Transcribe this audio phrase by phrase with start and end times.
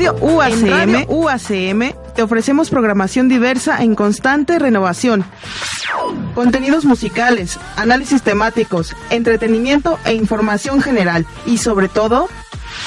[0.00, 5.26] En Radio UACM, UACM te ofrecemos programación diversa en constante renovación.
[6.34, 11.26] Contenidos musicales, análisis temáticos, entretenimiento e información general.
[11.44, 12.30] Y sobre todo,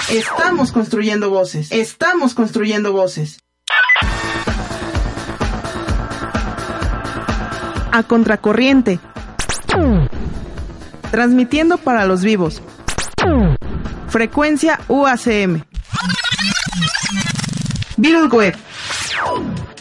[0.09, 1.71] estamos construyendo voces.
[1.71, 3.41] Estamos construyendo voces.
[7.91, 8.99] A contracorriente.
[11.11, 12.63] Transmitiendo para los vivos.
[14.07, 15.61] Frecuencia UACM.
[17.97, 18.55] Beatle Web.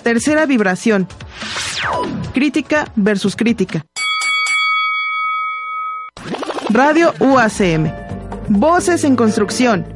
[0.03, 1.09] Tercera vibración.
[2.33, 3.85] Crítica versus crítica.
[6.71, 7.93] Radio UACM.
[8.49, 9.87] Voces en construcción.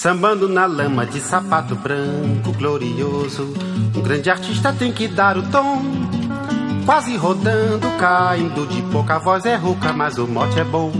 [0.00, 3.52] Sambando na lama de sapato branco glorioso.
[3.94, 5.82] Um grande artista tem que dar o tom.
[6.86, 10.90] Quase rodando, caindo de pouca voz é rouca, mas o mote é bom.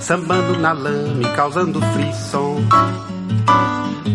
[0.00, 2.56] Sambando na lama e causando frisson.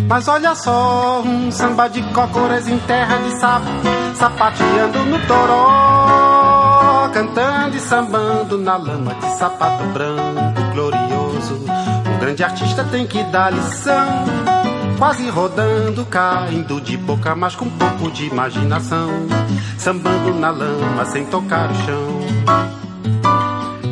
[0.10, 3.70] Mas olha só, um samba de cócoras em terra de sapo,
[4.16, 10.47] sapateando no toró, cantando e sambando na lama de sapato branco
[12.38, 14.26] grande artista tem que dar lição.
[15.00, 19.10] Quase rodando, caindo de boca, mas com um pouco de imaginação.
[19.78, 22.20] Sambando na lama sem tocar o chão.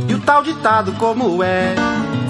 [0.07, 1.73] E o tal ditado como é?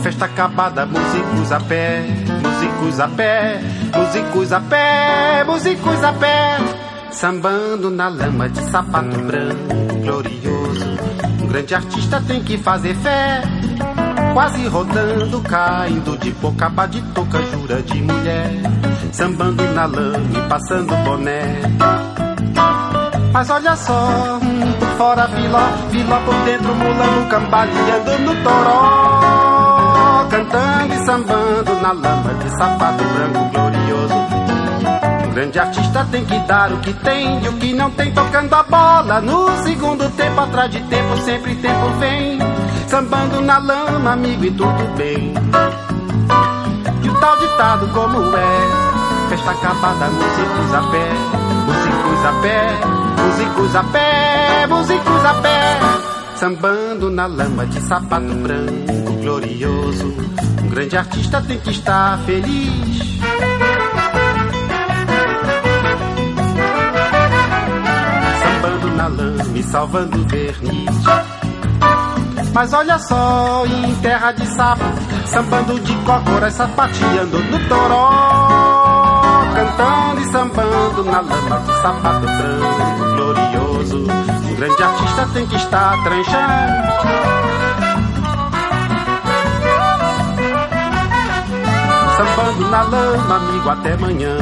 [0.02, 2.06] Festa acabada, músicos a pé,
[2.42, 3.62] músicos a pé,
[3.94, 6.58] músicos a pé, músicos a pé.
[7.12, 10.86] Sambando na lama de sapato branco glorioso.
[11.42, 13.42] Um grande artista tem que fazer fé
[14.36, 18.52] quase rodando, caindo de boca de touca, jura de mulher,
[19.14, 21.62] sambando na lama e passando boné.
[23.32, 25.60] Mas olha só, hum, por fora filó,
[25.90, 33.50] filó por dentro, mulando, cambaleando no toró, cantando e sambando na lama de sapato branco
[33.54, 34.16] glorioso.
[35.30, 38.54] Um grande artista tem que dar o que tem e o que não tem tocando
[38.54, 39.22] a bola.
[39.22, 42.55] No segundo tempo, atrás de tempo, sempre tempo vem
[42.88, 45.34] sambando na lama, amigo, e tudo bem.
[47.04, 51.10] E o tal ditado como é, festa acabada, músicos a pé,
[51.66, 52.80] músicos a pé,
[53.22, 55.80] músicos a pé, músicos a pé,
[56.36, 60.14] sambando na lama de sapato branco glorioso.
[60.64, 63.20] Um grande artista tem que estar feliz.
[68.44, 71.35] Sambando na lama e salvando verniz.
[72.54, 74.84] Mas olha só, em terra de sapo,
[75.26, 78.10] sambando de cócoras, sapateando no toró,
[79.54, 83.98] cantando e sambando na lama de sapato branco glorioso.
[83.98, 87.36] Um grande artista tem que estar tranchando.
[92.18, 94.38] Sambando na lama, amigo, até amanhã.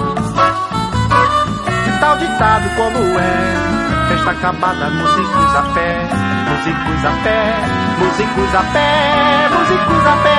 [1.87, 6.22] E tal ditado como é, festa acabada, músicos a pé,
[6.63, 7.43] músicos a pé,
[7.99, 8.87] músicos a pé,
[9.53, 10.37] músicos a pé.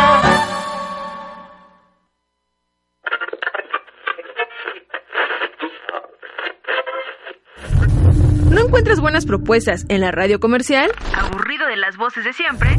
[8.55, 10.91] ¿No encuentras buenas propuestas en la radio comercial?
[11.15, 12.71] ¿Aburrido de las voces de siempre?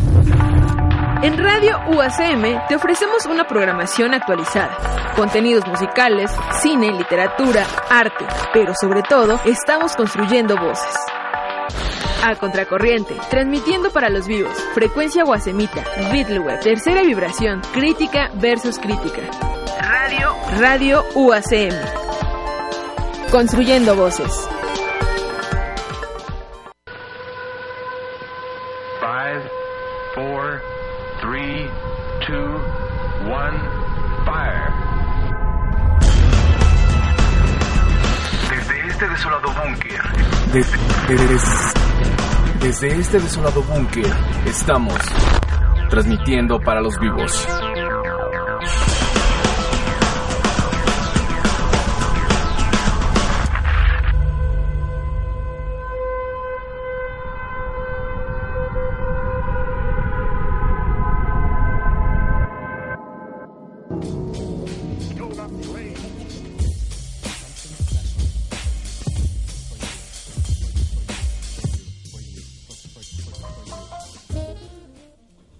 [1.21, 4.75] En Radio UACM te ofrecemos una programación actualizada,
[5.15, 6.31] contenidos musicales,
[6.61, 10.95] cine, literatura, arte, pero sobre todo estamos construyendo voces.
[12.27, 19.21] A Contracorriente, transmitiendo para los vivos, frecuencia guasemita, Beatleweb, tercera vibración, crítica versus crítica.
[19.79, 21.75] Radio, Radio UACM.
[23.29, 24.49] Construyendo voces.
[28.99, 29.41] Five,
[30.15, 30.61] four,
[31.21, 31.69] three,
[32.25, 32.59] two,
[33.29, 33.55] one,
[34.25, 34.73] fire.
[38.49, 40.01] Desde este desolado búnker.
[40.53, 40.71] Des-
[41.07, 41.84] des- Desde
[42.69, 44.11] este desolado búnker
[44.47, 44.95] estamos
[45.87, 47.47] transmitiendo para los vivos.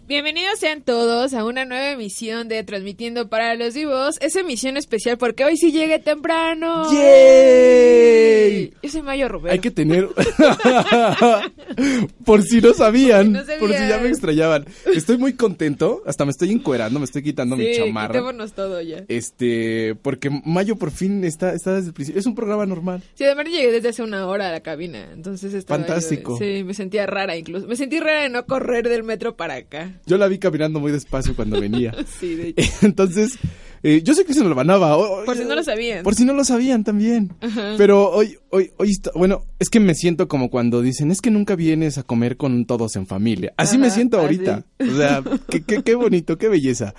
[0.07, 4.18] Bienvenidos sean todos a una nueva emisión de Transmitiendo para los Vivos.
[4.22, 6.94] Es emisión especial porque hoy sí llegué temprano.
[6.94, 8.72] ¡Yay!
[8.84, 9.54] Yo soy Mayo Rubén.
[9.54, 10.07] Hay que tener.
[12.24, 13.34] por si no sabían.
[13.34, 14.66] Por si no por si ya me extrañaban.
[14.94, 16.04] Estoy muy contento.
[16.06, 18.13] Hasta me estoy encuerando, me estoy quitando mi Sí, chamarra.
[18.13, 19.06] quitémonos todo ya.
[19.08, 22.19] Este, porque Mayo por fin está, está desde el principio.
[22.19, 23.01] Es un programa normal.
[23.16, 26.38] Sí, además llegué desde hace una hora a la cabina, entonces estaba yo- Fantástico.
[26.38, 27.66] sí, me sentía rara incluso.
[27.66, 29.95] Me sentí rara de no correr del metro para acá.
[30.06, 31.94] Yo la vi caminando muy despacio cuando venía.
[32.20, 32.72] Sí, de hecho.
[32.82, 33.38] Entonces,
[33.88, 34.98] eh, yo sé que se lo ganaba.
[34.98, 36.04] O- Por si no lo sabían.
[36.04, 37.32] Por si no lo sabían también.
[37.42, 37.76] Ajá.
[37.78, 41.30] Pero hoy, hoy, hoy, está- bueno, es que me siento como cuando dicen, es que
[41.30, 43.54] nunca vienes a comer con todos en familia.
[43.58, 44.66] Así me siento ahorita.
[44.80, 46.94] O sea, qué, qué, qué bonito, qué belleza.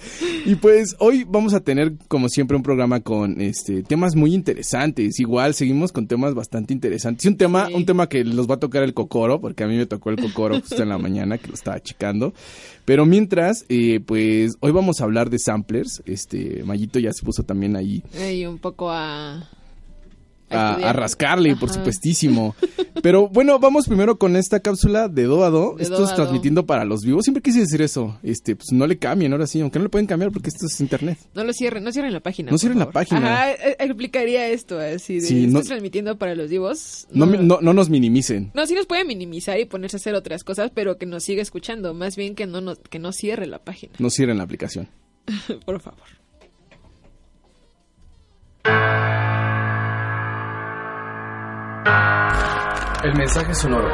[0.44, 5.18] Y pues hoy vamos a tener, como siempre, un programa con este temas muy interesantes.
[5.18, 7.24] Igual seguimos con temas bastante interesantes.
[7.24, 7.74] Y un tema, Sí.
[7.74, 10.16] un tema que los va a tocar el cocoro, porque a mí me tocó el
[10.16, 12.32] cocoro justo en la mañana, que lo estaba checando.
[12.84, 16.02] Pero mientras, eh, pues hoy vamos a hablar de samplers.
[16.06, 19.48] Este, Mayito ya se puso también ahí Ahí un poco a...
[20.50, 21.78] a, rascarle, por Ajá.
[21.78, 22.54] supuestísimo.
[23.02, 25.74] Pero bueno, vamos primero con esta cápsula de do a do.
[25.76, 26.16] De esto do es do.
[26.16, 27.24] transmitiendo para los vivos.
[27.24, 28.18] Siempre quise decir eso.
[28.22, 30.80] Este, pues no le cambien, ahora sí, aunque no le pueden cambiar porque esto es
[30.80, 31.18] internet.
[31.34, 32.46] No lo cierren, no cierren la página.
[32.46, 33.18] No por cierren la página.
[33.34, 37.06] Ajá, eh, explicaría esto, así de, Sí, no- transmitiendo para los vivos.
[37.12, 38.50] No, no, no nos minimicen.
[38.54, 41.42] No, sí nos puede minimizar y ponerse a hacer otras cosas, pero que nos siga
[41.42, 41.92] escuchando.
[41.92, 44.88] Más bien que no, nos, que no cierre la página, No cierren la aplicación.
[45.66, 46.04] por favor.
[53.04, 53.88] El mensaje sonoro.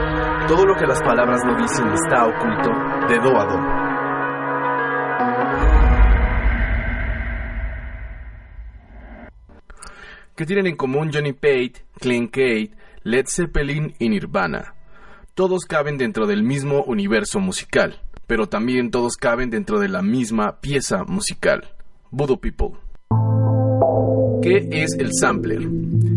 [0.48, 2.70] Todo lo que las palabras no dicen está oculto
[3.08, 3.92] de do a do.
[10.34, 12.70] ¿Qué tienen en común Johnny Pate, Clean Kate,
[13.02, 14.74] Led Zeppelin y Nirvana?
[15.34, 20.60] Todos caben dentro del mismo universo musical, pero también todos caben dentro de la misma
[20.60, 21.74] pieza musical.
[22.10, 22.81] Voodoo People.
[24.42, 25.60] ¿Qué es el sampler?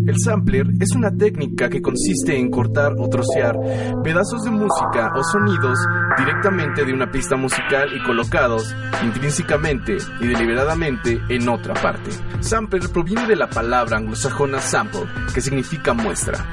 [0.07, 3.55] El sampler es una técnica que consiste en cortar o trocear
[4.03, 5.79] pedazos de música o sonidos
[6.15, 12.11] directamente de una pista musical y colocados intrínsecamente y deliberadamente en otra parte.
[12.41, 16.45] Sampler proviene de la palabra anglosajona sample, que significa muestra.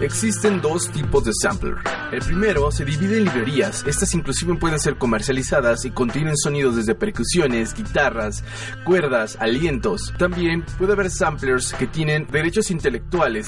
[0.00, 1.74] Existen dos tipos de sampler.
[2.10, 3.84] El primero se divide en librerías.
[3.86, 8.42] Estas inclusive pueden ser comercializadas y contienen sonidos desde percusiones, guitarras,
[8.84, 10.14] cuerdas, alientos.
[10.16, 12.99] También puede haber samplers que tienen derechos intelectuales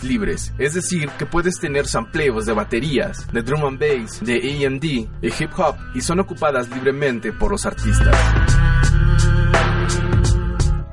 [0.03, 5.09] libres, es decir, que puedes tener sampleos de baterías, de drum and bass, de A&D,
[5.21, 8.17] de hip hop y son ocupadas libremente por los artistas.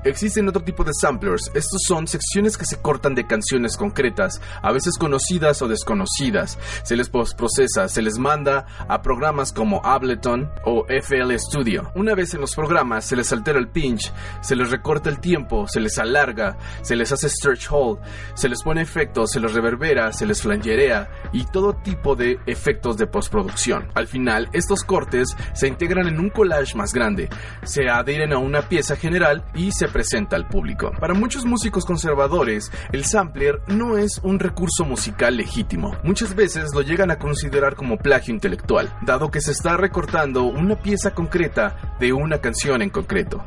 [0.10, 1.52] Existen otro tipo de samplers.
[1.54, 6.58] Estos son secciones que se cortan de canciones concretas, a veces conocidas o desconocidas.
[6.82, 11.92] Se les postprocesa, se les manda a programas como Ableton o FL Studio.
[11.94, 15.68] Una vez en los programas se les altera el pinch, se les recorta el tiempo,
[15.68, 18.00] se les alarga, se les hace stretch hold,
[18.34, 22.98] se les pone efectos, se les reverbera, se les flangerea y todo tipo de efectos
[22.98, 23.90] de postproducción.
[23.94, 27.30] Al final, estos cortes se integran en un collage más grande,
[27.62, 30.94] se adhieren a una pieza general y se presenta al público.
[30.98, 35.94] Para muchos músicos conservadores, el sampler no es un recurso musical legítimo.
[36.04, 40.82] Muchas veces lo llegan a considerar como plagio intelectual, dado que se está recortando una
[40.82, 43.44] pieza concreta de una canción en concreto.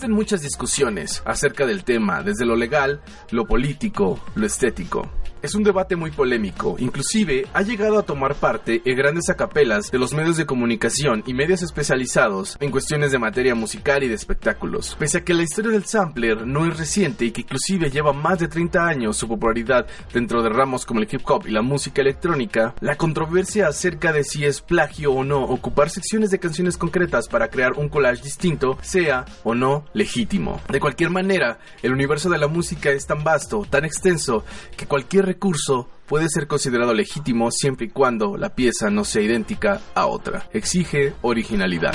[0.00, 3.02] Existen muchas discusiones acerca del tema, desde lo legal,
[3.32, 5.10] lo político, lo estético.
[5.42, 9.98] Es un debate muy polémico, inclusive ha llegado a tomar parte en grandes acapelas de
[9.98, 14.96] los medios de comunicación y medios especializados en cuestiones de materia musical y de espectáculos.
[14.98, 18.38] Pese a que la historia del sampler no es reciente y que inclusive lleva más
[18.38, 22.02] de 30 años su popularidad dentro de ramos como el hip hop y la música
[22.02, 27.28] electrónica, la controversia acerca de si es plagio o no ocupar secciones de canciones concretas
[27.28, 30.60] para crear un collage distinto sea o no legítimo.
[30.68, 34.44] De cualquier manera, el universo de la música es tan vasto, tan extenso,
[34.76, 39.80] que cualquier recurso puede ser considerado legítimo siempre y cuando la pieza no sea idéntica
[39.94, 40.48] a otra.
[40.52, 41.94] Exige originalidad.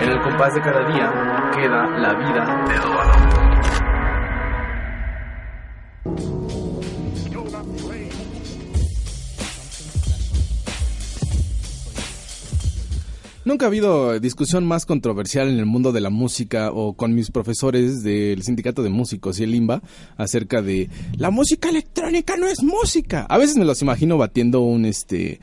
[0.00, 3.42] En el compás de cada día queda la vida de Eduardo.
[13.44, 17.32] Nunca ha habido discusión más controversial en el mundo de la música o con mis
[17.32, 19.82] profesores del Sindicato de Músicos y el IMBA
[20.16, 23.26] acerca de la música electrónica no es música.
[23.28, 25.40] A veces me los imagino batiendo un este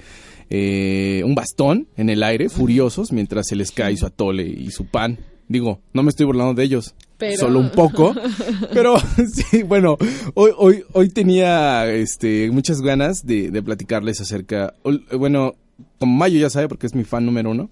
[0.49, 4.85] eh, un bastón en el aire, furiosos, mientras se les cae su atole y su
[4.85, 5.19] pan.
[5.49, 6.95] Digo, no me estoy burlando de ellos,
[7.37, 8.15] solo un poco.
[8.73, 8.95] Pero
[9.33, 9.97] sí, bueno,
[10.35, 14.73] hoy, hoy, hoy tenía este, muchas ganas de, de platicarles acerca,
[15.11, 15.55] bueno,
[15.97, 17.69] como Mayo ya sabe porque es mi fan número uno,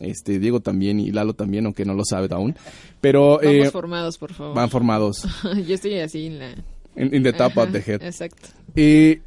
[0.00, 2.54] este Diego también y Lalo también, aunque no lo sabe aún.
[3.00, 4.54] Pero Vamos eh, formados, por favor.
[4.54, 5.26] Van formados.
[5.66, 6.54] Yo estoy así en la
[6.96, 8.02] in, the top of the head.
[8.02, 8.48] Exacto.
[8.74, 9.20] Eh,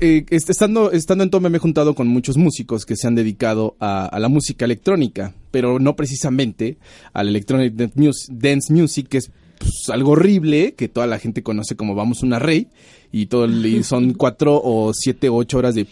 [0.00, 3.76] eh, estando, estando en Tome me he juntado con muchos músicos que se han dedicado
[3.78, 6.78] a, a la música electrónica, pero no precisamente
[7.12, 11.94] al electronic dance music, que es pues, algo horrible que toda la gente conoce como
[11.94, 12.68] vamos una rey
[13.16, 13.46] y todo
[13.84, 15.86] son cuatro o siete o ocho horas de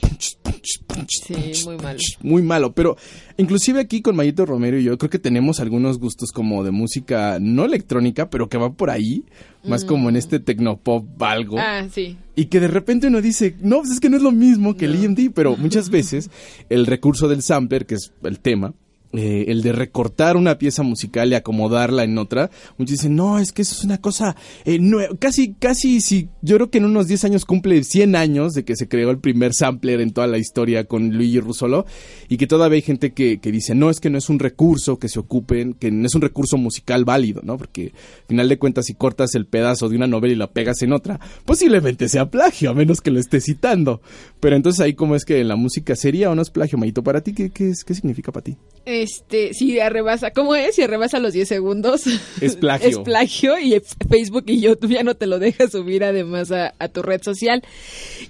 [1.08, 1.98] sí, muy malo.
[2.20, 2.96] Muy malo, pero
[3.36, 7.38] inclusive aquí con Mayito Romero y yo creo que tenemos algunos gustos como de música
[7.40, 9.24] no electrónica, pero que va por ahí,
[9.62, 10.18] más como en mm.
[10.18, 11.58] este tecnopop algo.
[11.60, 12.16] Ah, sí.
[12.34, 14.86] Y que de repente uno dice, no, pues es que no es lo mismo que
[14.86, 16.28] el EMD, pero muchas veces
[16.70, 18.74] el recurso del sampler, que es el tema,
[19.12, 23.52] eh, el de recortar una pieza musical y acomodarla en otra, muchos dicen, no, es
[23.52, 24.80] que eso es una cosa eh,
[25.18, 28.76] casi, casi, si yo creo que en unos 10 años cumple 100 años de que
[28.76, 31.86] se creó el primer sampler en toda la historia con Luigi Russolo,
[32.28, 34.98] y que todavía hay gente que, que dice, no, es que no es un recurso
[34.98, 37.58] que se ocupen, que no es un recurso musical válido, ¿no?
[37.58, 37.92] Porque
[38.22, 40.92] al final de cuentas, si cortas el pedazo de una novela y la pegas en
[40.92, 44.00] otra, posiblemente sea plagio, a menos que lo esté citando.
[44.40, 47.02] Pero entonces ahí, ¿cómo es que la música sería o no es plagio, Mayito?
[47.02, 48.56] ¿Para ti qué, qué, qué significa para ti?
[49.02, 50.76] Este, si arrebasa, ¿cómo es?
[50.76, 52.04] Si arrebasa los 10 segundos.
[52.40, 52.88] Es plagio.
[52.88, 57.02] es plagio y Facebook y YouTube ya no te lo deja subir además a, tu
[57.02, 57.64] red social.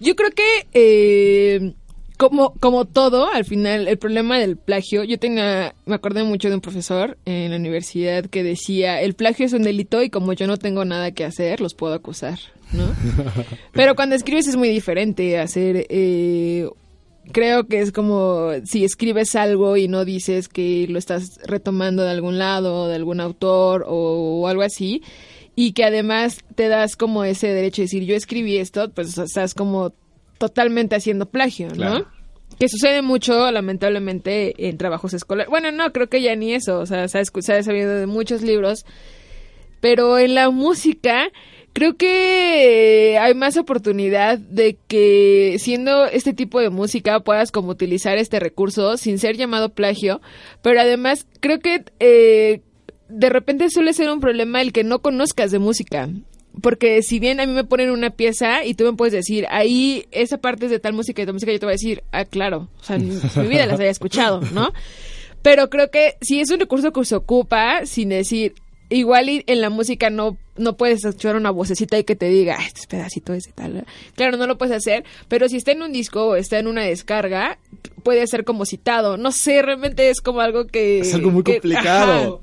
[0.00, 1.74] Yo creo que, eh,
[2.16, 6.54] como, como todo, al final, el problema del plagio, yo tenía, me acordé mucho de
[6.54, 10.46] un profesor en la universidad que decía, el plagio es un delito y como yo
[10.46, 12.38] no tengo nada que hacer, los puedo acusar,
[12.72, 12.84] ¿no?
[13.72, 16.66] Pero cuando escribes es muy diferente hacer eh,
[17.30, 22.10] creo que es como si escribes algo y no dices que lo estás retomando de
[22.10, 25.02] algún lado, de algún autor o, algo así,
[25.54, 29.54] y que además te das como ese derecho de decir yo escribí esto, pues estás
[29.54, 29.92] como
[30.38, 32.06] totalmente haciendo plagio, ¿no?
[32.58, 35.50] Que sucede mucho, lamentablemente, en trabajos escolares.
[35.50, 38.06] Bueno, no, creo que ya ni eso, o sea, se ha, se ha sabido de
[38.06, 38.84] muchos libros,
[39.80, 41.28] pero en la música
[41.72, 48.18] creo que hay más oportunidad de que siendo este tipo de música puedas como utilizar
[48.18, 50.20] este recurso sin ser llamado plagio,
[50.62, 52.60] pero además creo que eh,
[53.08, 56.08] de repente suele ser un problema el que no conozcas de música.
[56.60, 60.04] Porque si bien a mí me ponen una pieza y tú me puedes decir, ahí
[60.10, 62.26] esa parte es de tal música y tal música, yo te voy a decir, ah,
[62.26, 64.70] claro, o sea, mi vida las había escuchado, ¿no?
[65.40, 68.54] Pero creo que si es un recurso que se ocupa sin decir,
[68.92, 72.86] igual en la música no, no puedes escuchar una vocecita y que te diga, este
[72.88, 73.86] pedacito es de tal.
[74.14, 76.82] Claro, no lo puedes hacer, pero si está en un disco o está en una
[76.82, 77.58] descarga,
[78.02, 79.16] puede ser como citado.
[79.16, 81.00] No sé, realmente es como algo que...
[81.00, 82.42] Es algo muy complicado.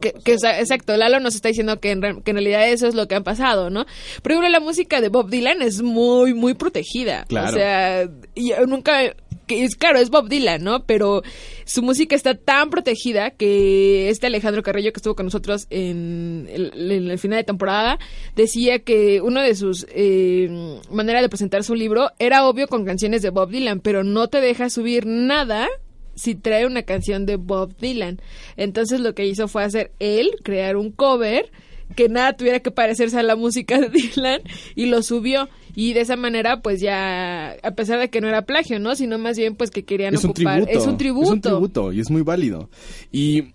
[0.00, 3.14] Que, exacto, Lalo nos está diciendo que en, que en, realidad eso es lo que
[3.14, 3.86] ha pasado, ¿no?
[4.22, 7.24] Por ejemplo, la música de Bob Dylan es muy, muy protegida.
[7.28, 7.48] Claro.
[7.48, 9.14] O sea, yo nunca
[9.46, 10.84] que es claro, es Bob Dylan, ¿no?
[10.84, 11.22] Pero
[11.64, 17.18] su música está tan protegida que este Alejandro Carrillo que estuvo con nosotros en el,
[17.18, 17.98] final de temporada
[18.34, 20.48] decía que una de sus eh,
[20.90, 24.40] maneras de presentar su libro era obvio con canciones de Bob Dylan, pero no te
[24.40, 25.68] deja subir nada
[26.14, 28.20] si trae una canción de Bob Dylan.
[28.56, 31.50] Entonces lo que hizo fue hacer él, crear un cover
[31.94, 34.40] que nada tuviera que parecerse a la música de Dylan
[34.74, 38.42] y lo subió y de esa manera pues ya a pesar de que no era
[38.42, 41.26] plagio no sino más bien pues que querían es ocupar un tributo, es un tributo
[41.26, 42.70] es un tributo y es muy válido
[43.12, 43.52] y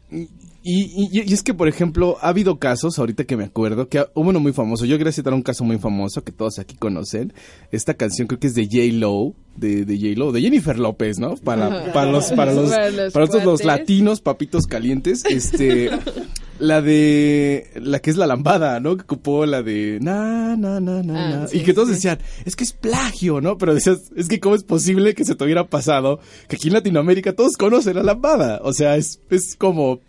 [0.64, 4.30] y, y, es que, por ejemplo, ha habido casos, ahorita que me acuerdo, que hubo
[4.30, 4.86] uno muy famoso.
[4.86, 7.34] Yo quería citar un caso muy famoso que todos aquí conocen.
[7.72, 11.36] Esta canción creo que es de J-Lo, de, de J-Lo, de Jennifer López, ¿no?
[11.38, 12.70] Para, para los, para los,
[13.12, 15.26] para los, los latinos, papitos calientes.
[15.26, 15.90] Este,
[16.62, 18.96] la de la que es la lambada, ¿no?
[18.96, 22.64] Que ocupó la de na na na na, ah, y que todos decían, es que
[22.64, 23.58] es plagio, ¿no?
[23.58, 26.76] Pero decías, es que cómo es posible que se te hubiera pasado que aquí en
[26.76, 30.02] Latinoamérica todos conocen la lambada, o sea, es es como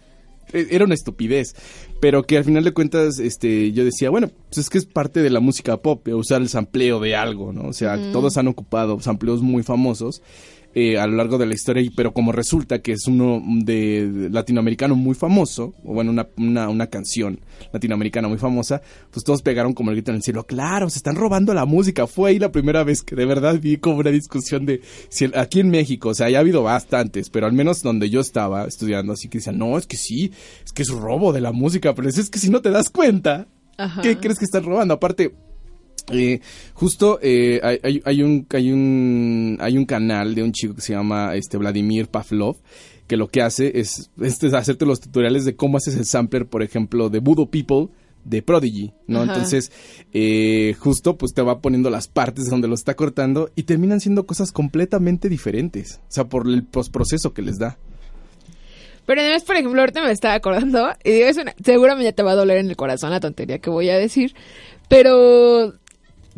[0.52, 1.54] e, era una estupidez,
[2.00, 5.22] pero que al final de cuentas este yo decía, bueno, pues es que es parte
[5.22, 7.68] de la música pop, usar el sampleo de algo, ¿no?
[7.68, 10.20] O sea, todos han ocupado sampleos muy famosos
[10.74, 14.28] eh, a lo largo de la historia, y- pero como resulta que es uno de
[14.30, 17.40] latinoamericano muy famoso, o bueno, una, una, una canción
[17.72, 21.16] latinoamericana muy famosa, pues todos pegaron como el grito en el cielo, claro, se están
[21.16, 22.06] robando la música.
[22.06, 25.36] Fue ahí la primera vez que de verdad vi como una discusión de si el-
[25.36, 28.64] aquí en México, o sea, ya ha habido bastantes, pero al menos donde yo estaba
[28.66, 30.32] estudiando, así que decían, no, es que sí,
[30.64, 33.46] es que es robo de la música, pero es que si no te das cuenta,
[33.76, 34.00] Ajá.
[34.02, 34.94] ¿qué crees que están robando?
[34.94, 35.34] Aparte,
[36.10, 36.40] eh,
[36.74, 37.60] justo eh,
[38.04, 42.08] hay, un hay un hay un canal de un chico que se llama este Vladimir
[42.08, 42.56] Pavlov
[43.06, 46.62] que lo que hace es, es hacerte los tutoriales de cómo haces el sampler, por
[46.62, 47.88] ejemplo, de Voodoo People
[48.24, 49.22] de Prodigy, ¿no?
[49.22, 49.32] Ajá.
[49.32, 49.72] Entonces,
[50.12, 54.26] eh, justo pues te va poniendo las partes donde lo está cortando y terminan siendo
[54.26, 57.76] cosas completamente diferentes, o sea, por el postproceso que les da.
[59.04, 62.22] Pero además, por ejemplo, ahorita me estaba acordando, y digo, es una- seguramente ya te
[62.22, 64.34] va a doler en el corazón la tontería que voy a decir,
[64.88, 65.74] pero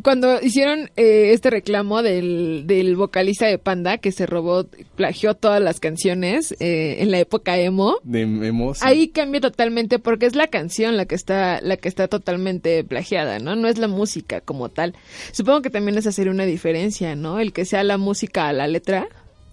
[0.03, 5.63] cuando hicieron eh, este reclamo del, del vocalista de Panda que se robó, plagió todas
[5.63, 8.81] las canciones eh, en la época emo, De emo, sí.
[8.85, 13.39] ahí cambia totalmente porque es la canción la que está la que está totalmente plagiada,
[13.39, 13.57] ¿no?
[13.57, 14.95] No es la música como tal.
[15.33, 17.39] Supongo que también es hacer una diferencia, ¿no?
[17.41, 19.09] El que sea la música a la letra.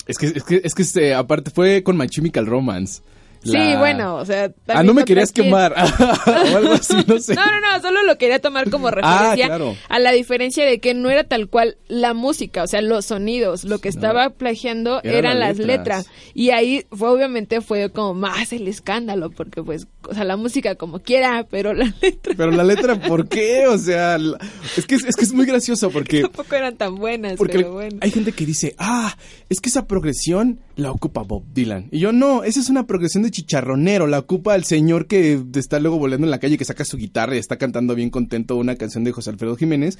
[0.07, 3.01] Es que, es que, es que este, aparte fue con My Chemical Romance.
[3.43, 4.51] Sí, bueno, o sea...
[4.67, 5.73] Ah, no me querías quemar.
[6.53, 7.33] o algo así, no sé.
[7.35, 9.75] No, no, no, solo lo quería tomar como Ah, referencia claro.
[9.89, 13.63] a la diferencia de que no era tal cual la música, o sea, los sonidos,
[13.63, 16.05] lo que estaba plagiando Eran eran las las letras.
[16.05, 16.31] letras.
[16.33, 20.75] Y ahí fue obviamente fue como más el escándalo, porque pues, o sea, la música
[20.75, 23.65] como quiera, pero la letra Pero la letra, ¿por qué?
[23.67, 24.37] O sea, la-
[24.77, 27.73] es que es, es que es muy gracioso porque, tampoco eran tan buenas, porque pero
[27.73, 27.97] bueno.
[28.01, 29.15] hay gente que dice, ah,
[29.49, 31.87] es que esa progresión la ocupa Bob Dylan.
[31.91, 35.79] Y yo, no, esa es una progresión de chicharronero, la ocupa el señor que está
[35.79, 38.75] luego volando en la calle, que saca su guitarra y está cantando bien contento una
[38.75, 39.97] canción de José Alfredo Jiménez.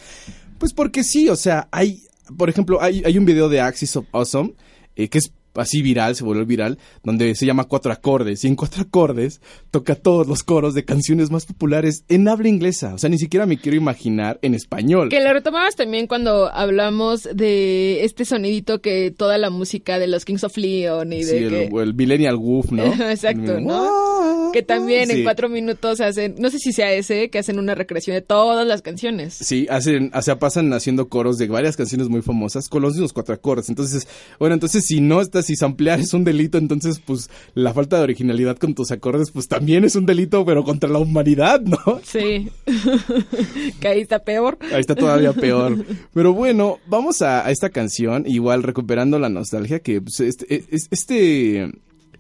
[0.59, 2.03] Pues porque sí, o sea, hay,
[2.38, 4.53] por ejemplo, hay, hay un video de Axis of Awesome,
[4.95, 8.43] eh, que es así viral, se volvió viral, donde se llama Cuatro Acordes.
[8.43, 9.41] Y en Cuatro Acordes
[9.72, 12.93] toca todos los coros de canciones más populares en habla inglesa.
[12.93, 15.09] O sea, ni siquiera me quiero imaginar en español.
[15.09, 20.25] Que lo retomabas también cuando hablamos de este sonidito que toda la música de los
[20.25, 21.66] Kings of Leon y de Sí, que...
[21.66, 22.83] el, el Millennial Woof, ¿no?
[23.09, 24.51] Exacto, El- ¿no?
[24.53, 25.18] Que también Sí.
[25.20, 28.68] en cuatro minutos hacen, no sé si sea ese, que hacen una recreación de todas
[28.68, 29.33] las canciones.
[29.33, 33.14] Sí, hacen, o sea, pasan haciendo coros de varias canciones muy famosas con los mismos
[33.14, 33.70] cuatro acordes.
[33.70, 34.07] Entonces,
[34.40, 38.03] bueno, entonces si no estás, si samplear es un delito, entonces pues la falta de
[38.03, 41.77] originalidad con tus acordes pues también es un delito, pero contra la humanidad, ¿no?
[42.03, 42.49] Sí.
[43.79, 44.57] que ahí está peor.
[44.73, 45.83] Ahí está todavía peor.
[46.13, 50.87] Pero bueno, vamos a, a esta canción, igual recuperando la nostalgia, que pues, este, es-
[50.91, 51.71] este,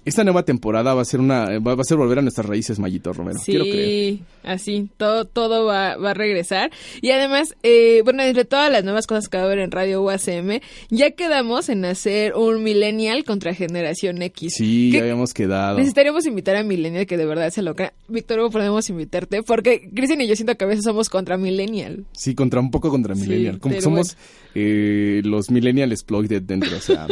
[0.03, 2.79] esta nueva temporada va a ser una, va va a ser volver a nuestras raíces,
[2.79, 3.39] Mayito Romero.
[3.43, 3.85] Quiero creer.
[3.85, 6.71] Sí, así, todo, todo va, va a regresar.
[7.01, 10.01] Y además, eh, bueno, entre todas las nuevas cosas que va a haber en Radio
[10.01, 10.59] UACM,
[10.89, 14.53] ya quedamos en hacer un Millennial contra Generación X.
[14.57, 15.77] Sí, ya habíamos quedado.
[15.77, 17.93] Necesitaríamos invitar a Millennial que de verdad se lo crea.
[18.07, 19.43] Víctor, ¿cómo podemos invitarte?
[19.43, 22.05] Porque Cristian y yo siento que a veces somos contra Millennial.
[22.13, 23.59] Sí, contra un poco contra Sí, Millennial.
[23.59, 24.17] Como que pero somos
[24.55, 27.07] eh, los Millennial Exploited dentro, o sea.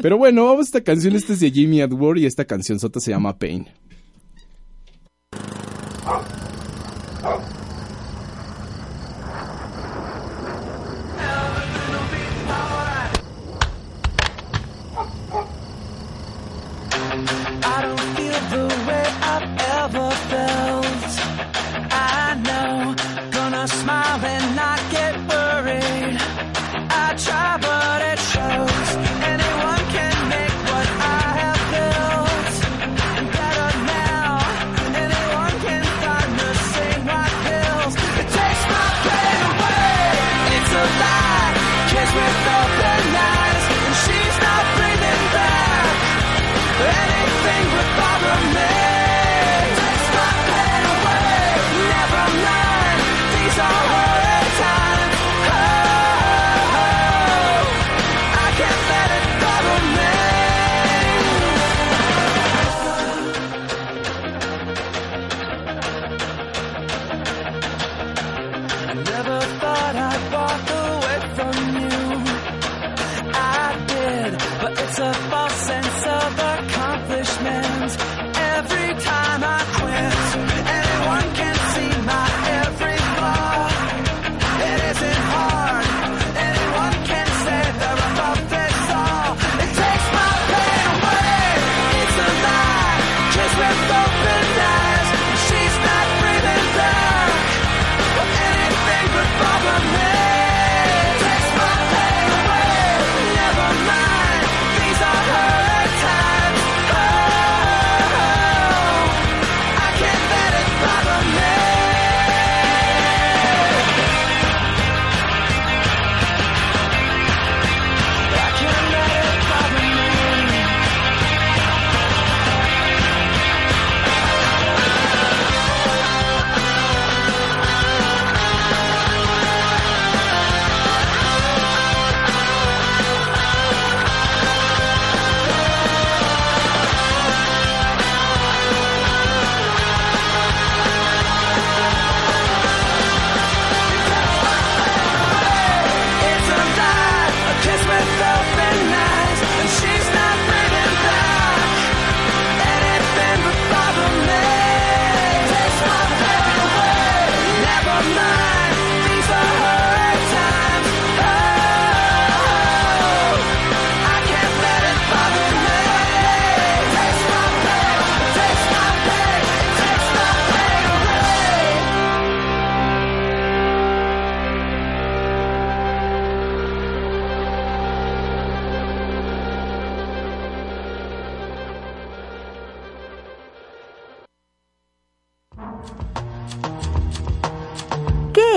[0.00, 1.14] pero bueno, vamos a esta canción.
[1.14, 3.66] Esta es de Jimmy Edward y esta canción sota se llama Pain.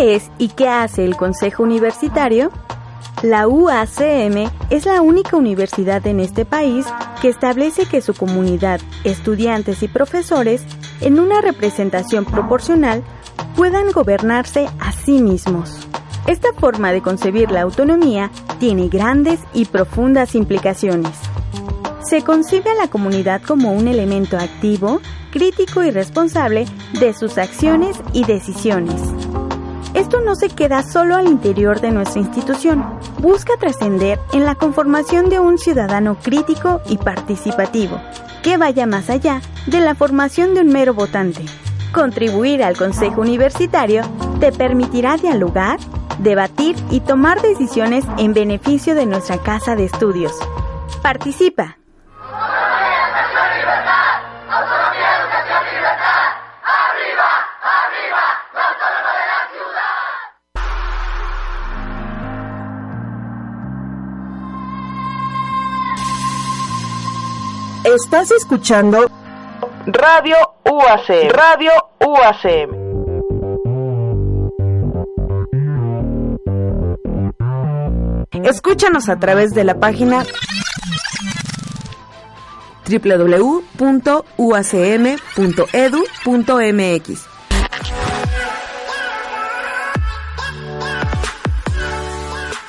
[0.03, 2.51] ¿Qué es y qué hace el Consejo Universitario?
[3.21, 6.85] La UACM es la única universidad en este país
[7.21, 10.61] que establece que su comunidad, estudiantes y profesores,
[10.99, 13.01] en una representación proporcional,
[13.55, 15.87] puedan gobernarse a sí mismos.
[16.27, 21.13] Esta forma de concebir la autonomía tiene grandes y profundas implicaciones.
[22.09, 24.99] Se concibe a la comunidad como un elemento activo,
[25.31, 26.65] crítico y responsable
[26.99, 29.22] de sus acciones y decisiones.
[29.93, 32.83] Esto no se queda solo al interior de nuestra institución,
[33.19, 38.01] busca trascender en la conformación de un ciudadano crítico y participativo,
[38.41, 41.45] que vaya más allá de la formación de un mero votante.
[41.93, 44.03] Contribuir al Consejo Universitario
[44.39, 45.79] te permitirá dialogar,
[46.17, 50.33] debatir y tomar decisiones en beneficio de nuestra casa de estudios.
[51.03, 51.77] Participa.
[67.95, 69.07] Estás escuchando
[69.85, 71.29] Radio UACM.
[71.29, 72.71] Radio UACM.
[78.43, 80.25] Escúchanos a través de la página
[82.89, 83.63] www.uacm.edu.mx.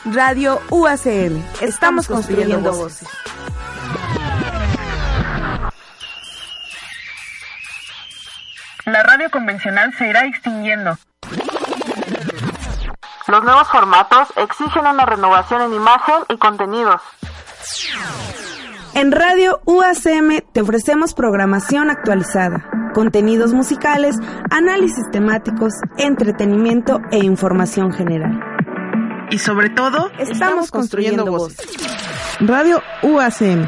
[0.05, 1.43] Radio UACM.
[1.63, 3.09] Estamos construyendo voces.
[8.87, 10.99] La radio convencional se irá extinguiendo.
[13.27, 17.01] Los nuevos formatos exigen una renovación en imagen y contenidos.
[18.94, 24.16] En Radio UACM te ofrecemos programación actualizada, contenidos musicales,
[24.51, 28.38] análisis temáticos, entretenimiento e información general.
[29.31, 31.66] Y sobre todo, estamos, construyendo, voces.
[32.40, 33.66] Radio UACM.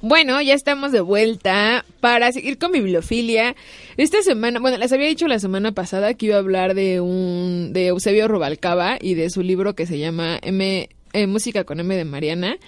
[0.00, 3.56] Bueno, ya estamos de vuelta para seguir con bibliofilia.
[3.96, 7.72] Esta semana, bueno, les había dicho la semana pasada que iba a hablar de un
[7.72, 11.96] de Eusebio Rubalcaba y de su libro que se llama M eh, Música con M
[11.96, 12.58] de Mariana.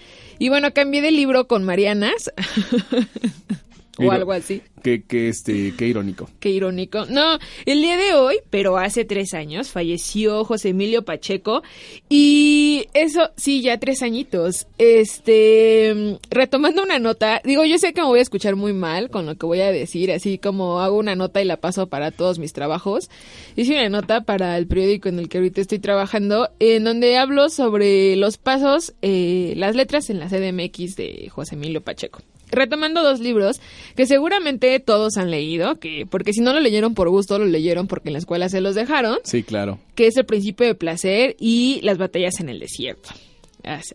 [0.40, 2.33] Y bueno, cambié de libro con Marianas.
[4.01, 4.63] o algo así.
[4.83, 6.29] Qué, qué, este, qué irónico.
[6.41, 7.05] Qué irónico.
[7.07, 11.63] No, el día de hoy, pero hace tres años, falleció José Emilio Pacheco.
[12.09, 14.67] Y eso, sí, ya tres añitos.
[14.79, 19.27] Este, retomando una nota, digo, yo sé que me voy a escuchar muy mal con
[19.27, 22.39] lo que voy a decir, así como hago una nota y la paso para todos
[22.39, 23.11] mis trabajos.
[23.57, 27.51] Hice una nota para el periódico en el que ahorita estoy trabajando, en donde hablo
[27.51, 33.21] sobre los pasos, eh, las letras en la CDMX de José Emilio Pacheco retomando dos
[33.21, 33.61] libros
[33.97, 37.87] que seguramente todos han leído, que porque si no lo leyeron por gusto, lo leyeron
[37.87, 39.19] porque en la escuela se los dejaron.
[39.25, 39.79] Sí, claro.
[39.95, 43.11] Que es El principio de placer y Las batallas en el desierto.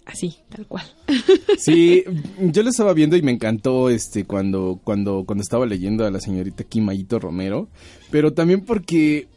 [0.05, 0.85] Así, tal cual.
[1.57, 2.03] Sí,
[2.39, 6.19] yo lo estaba viendo y me encantó este cuando cuando cuando estaba leyendo a la
[6.19, 7.69] señorita Kimayito Romero,
[8.11, 9.27] pero también porque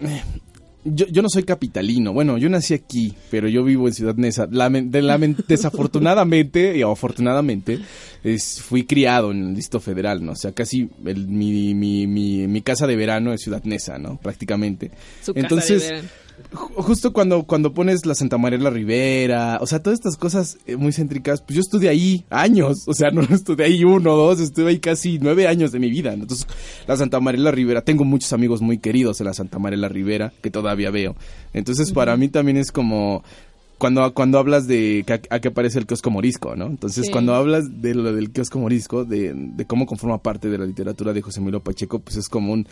[0.00, 0.22] eh,
[0.84, 2.12] yo, yo no soy capitalino.
[2.12, 4.46] Bueno, yo nací aquí, pero yo vivo en Ciudad Neza.
[5.48, 7.80] desafortunadamente y afortunadamente
[8.24, 10.32] es, fui criado en el Distrito Federal, ¿no?
[10.32, 14.16] O sea, casi el, mi, mi, mi, mi, casa de verano es Ciudad Neza, ¿no?
[14.16, 14.90] Prácticamente.
[15.22, 16.21] Su Entonces, casa de verano.
[16.52, 20.76] Justo cuando, cuando pones la Santa María la Ribera, o sea, todas estas cosas eh,
[20.76, 24.70] muy céntricas, pues yo estudié ahí años, o sea, no estudié ahí uno, dos, estuve
[24.70, 26.12] ahí casi nueve años de mi vida.
[26.12, 26.46] Entonces,
[26.86, 29.88] la Santa María la Ribera, tengo muchos amigos muy queridos en la Santa María la
[29.88, 31.16] Ribera, que todavía veo.
[31.52, 33.22] Entonces, para mí también es como
[33.78, 36.66] cuando, cuando hablas de que a, qué aparece el kiosco morisco, ¿no?
[36.66, 37.10] Entonces, Sí.
[37.10, 41.12] cuando hablas de lo del kiosco morisco, de, de cómo conforma parte de la literatura
[41.12, 42.68] de José Emilio Pacheco, pues es como un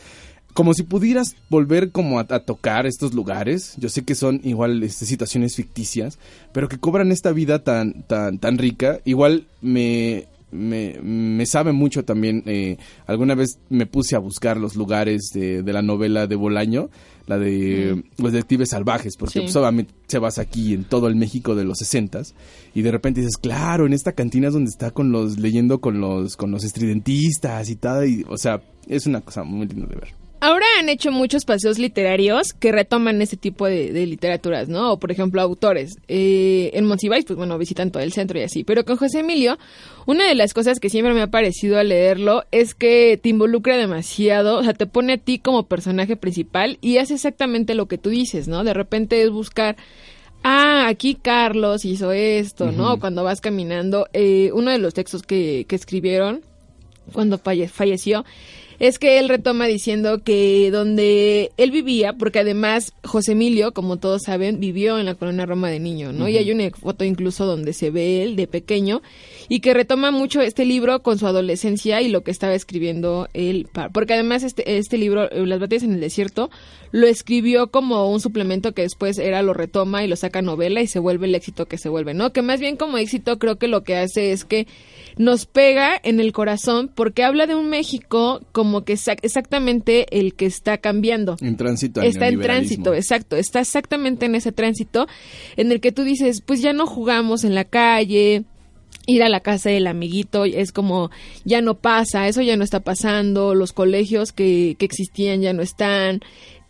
[0.55, 3.75] como si pudieras volver como a, a tocar estos lugares.
[3.79, 6.19] Yo sé que son igual este, situaciones ficticias,
[6.53, 9.01] pero que cobran esta vida tan tan tan rica.
[9.05, 12.43] Igual me me, me sabe mucho también.
[12.47, 16.91] eh, alguna vez me puse a buscar los lugares de, de la novela de Bolaño,
[17.29, 19.41] la de Los Detectives Salvajes, porque Sí.
[19.43, 22.35] pues, obviamente se vas aquí en todo el México de los sesentas
[22.75, 26.01] y de repente dices, claro, en esta cantina es donde está con los leyendo con
[26.01, 29.95] los con los estridentistas y tal, y, o sea, es una cosa muy linda de
[29.95, 30.09] ver.
[30.41, 34.93] Ahora han hecho muchos paseos literarios que retoman este tipo de, de literaturas, ¿no?
[34.93, 35.99] O, por ejemplo, autores.
[36.09, 38.65] Eh, en Monsiváis, pues bueno, visitan todo el centro y así.
[38.65, 39.59] Pero con José Emilio,
[40.07, 43.77] una de las cosas que siempre me ha parecido al leerlo es que te involucra
[43.77, 47.99] demasiado, o sea, te pone a ti como personaje principal y hace exactamente lo que
[47.99, 48.65] tú dices, ¿no?
[48.65, 49.77] De repente es buscar
[50.43, 52.99] ah, aquí Carlos hizo esto, ¿no?
[52.99, 56.41] Cuando vas caminando, eh, uno de los textos que, que escribieron
[57.13, 58.25] cuando falle- falleció
[58.81, 64.23] es que él retoma diciendo que donde él vivía, porque además José Emilio, como todos
[64.25, 66.29] saben, vivió en la colonia Roma de niño, ¿no?
[66.29, 69.03] Y hay una foto incluso donde se ve él de pequeño
[69.51, 73.69] y que retoma mucho este libro con su adolescencia y lo que estaba escribiendo él,
[73.93, 76.51] porque además este, este libro, eh, Las batallas en el desierto,
[76.91, 80.87] lo escribió como un suplemento que después era lo retoma y lo saca novela y
[80.87, 82.33] se vuelve el éxito que se vuelve, ¿no?
[82.33, 84.67] Que más bien como éxito creo que lo que hace es que
[85.17, 90.35] nos pega en el corazón porque habla de un México como que exac- exactamente el
[90.35, 91.37] que está cambiando.
[91.41, 93.37] En tránsito Está en tránsito, exacto.
[93.37, 95.07] Está exactamente en ese tránsito
[95.57, 98.45] en el que tú dices, pues ya no jugamos en la calle,
[99.07, 101.11] ir a la casa del amiguito es como
[101.45, 105.63] ya no pasa, eso ya no está pasando, los colegios que, que existían ya no
[105.63, 106.21] están,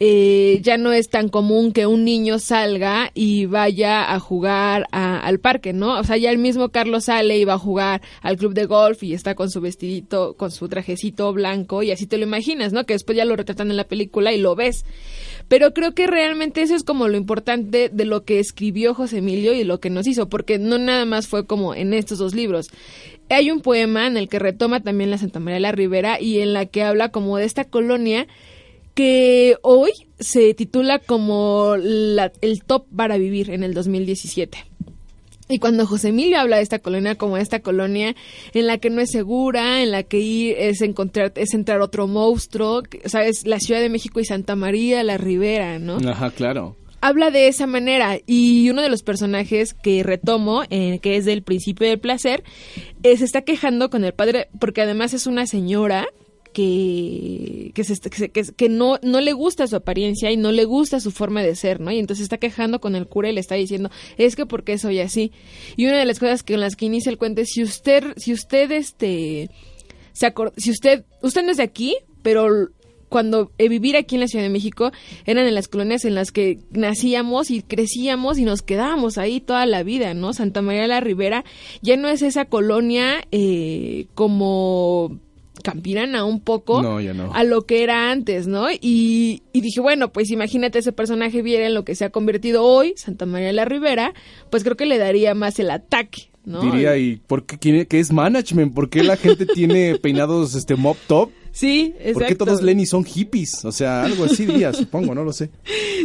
[0.03, 5.21] eh, ya no es tan común que un niño salga y vaya a jugar a-
[5.21, 5.99] al parque, ¿no?
[6.01, 9.03] O sea, ya el mismo Carlos sale y va a jugar al club de golf
[9.03, 12.87] y está con su vestidito, con su trajecito blanco y así te lo imaginas, ¿no?
[12.87, 14.87] Que después ya lo retratan en la película y lo ves.
[15.49, 19.53] Pero creo que realmente eso es como lo importante de lo que escribió José Emilio
[19.53, 22.69] y lo que nos hizo, porque no nada más fue como en estos dos libros.
[23.29, 26.41] Hay un poema en el que retoma también la Santa María de la Ribera y
[26.41, 28.27] en la que habla como de esta colonia
[28.95, 34.59] que hoy se titula como la- el top para vivir en el 2017.
[35.49, 38.15] Y cuando José Emilio habla de esta colonia como esta colonia
[38.55, 42.07] en la que no es segura, en la que ir es encontrar, es entrar otro
[42.07, 43.47] monstruo, ¿sabes?
[43.47, 45.97] La Ciudad de México y Santa María, la Ribera, ¿no?
[46.09, 46.77] Ajá, claro.
[47.03, 51.43] habla de esa manera y uno de los personajes que retomo, eh, que es del
[51.43, 52.45] principio del placer,
[53.03, 56.07] eh, se está quejando con el padre porque además es una señora
[56.53, 57.99] que que, se
[58.31, 61.81] que, no no le gusta su apariencia y no le gusta su forma de ser,
[61.81, 61.91] ¿no?
[61.91, 64.79] Y entonces está quejando con el cura y le está diciendo, "Es que por qué
[64.79, 65.33] soy así."
[65.77, 68.05] Y una de las cosas que en las que inicia el cuento es si usted
[68.17, 69.51] si usted este
[70.13, 72.49] se acor- si usted usted no es de aquí, pero
[73.09, 74.93] cuando eh, vivir aquí en la Ciudad de México
[75.27, 79.67] eran en las colonias en las que nacíamos y crecíamos y nos quedábamos ahí toda
[79.67, 80.33] la vida, ¿no?
[80.33, 81.45] Santa María de la Ribera
[81.83, 85.19] ya no es esa colonia eh, como
[85.61, 87.33] campirana un poco No, ya no.
[87.33, 88.67] a lo que era antes, ¿no?
[88.71, 92.65] Y, y dije, bueno, pues imagínate ese personaje viera en lo que se ha convertido
[92.65, 94.15] hoy, Santa María de la Ribera,
[94.51, 96.61] pues creo que le daría más el ataque, ¿no?
[96.61, 98.75] Diría, ¿y por qué, qué es management?
[98.75, 101.31] ¿Por qué la gente tiene peinados este mop top?
[101.61, 102.19] Sí, exacto.
[102.21, 103.67] ¿Por qué todos Lenny son hippies?
[103.67, 105.51] O sea, algo así diría, supongo, no lo sé.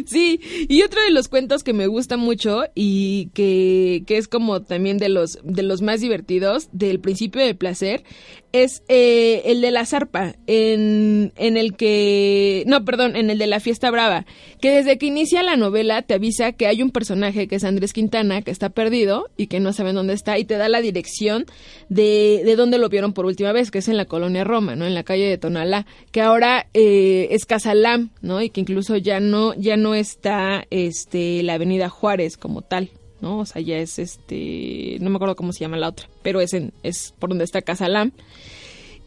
[0.05, 4.63] Sí, y otro de los cuentos que me gusta mucho y que, que es como
[4.63, 8.03] también de los, de los más divertidos del principio del placer
[8.51, 13.47] es eh, el de la zarpa, en, en el que, no, perdón, en el de
[13.47, 14.25] la fiesta brava,
[14.61, 17.91] que desde que inicia la novela te avisa que hay un personaje que es Andrés
[17.91, 21.45] Quintana, que está perdido y que no saben dónde está, y te da la dirección
[21.89, 24.85] de, de dónde lo vieron por última vez, que es en la colonia Roma, ¿no?
[24.85, 28.41] En la calle de Tonalá, que ahora eh, es Casalam, ¿no?
[28.41, 32.89] Y que incluso ya no, ya no está este, la avenida Juárez como tal.
[33.21, 33.39] ¿no?
[33.39, 36.53] O sea, ya es este, no me acuerdo cómo se llama la otra, pero es
[36.53, 38.11] en, es por donde está Casalam.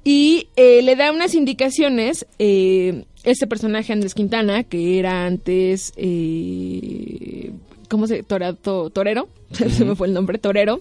[0.03, 7.53] Y eh, le da unas indicaciones, eh, este personaje Andrés Quintana, que era antes, eh,
[7.89, 8.23] ¿cómo se?
[8.23, 10.81] Tora- to- torero, se me fue el nombre, torero,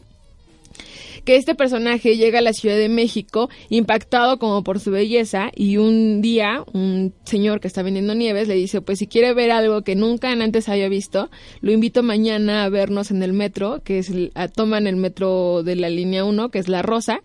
[1.28, 5.76] que este personaje llega a la Ciudad de México impactado como por su belleza y
[5.76, 9.82] un día un señor que está vendiendo nieves le dice pues si quiere ver algo
[9.82, 14.10] que nunca antes había visto lo invito mañana a vernos en el metro que es
[14.56, 17.22] toman el metro de la línea 1 que es la Rosa.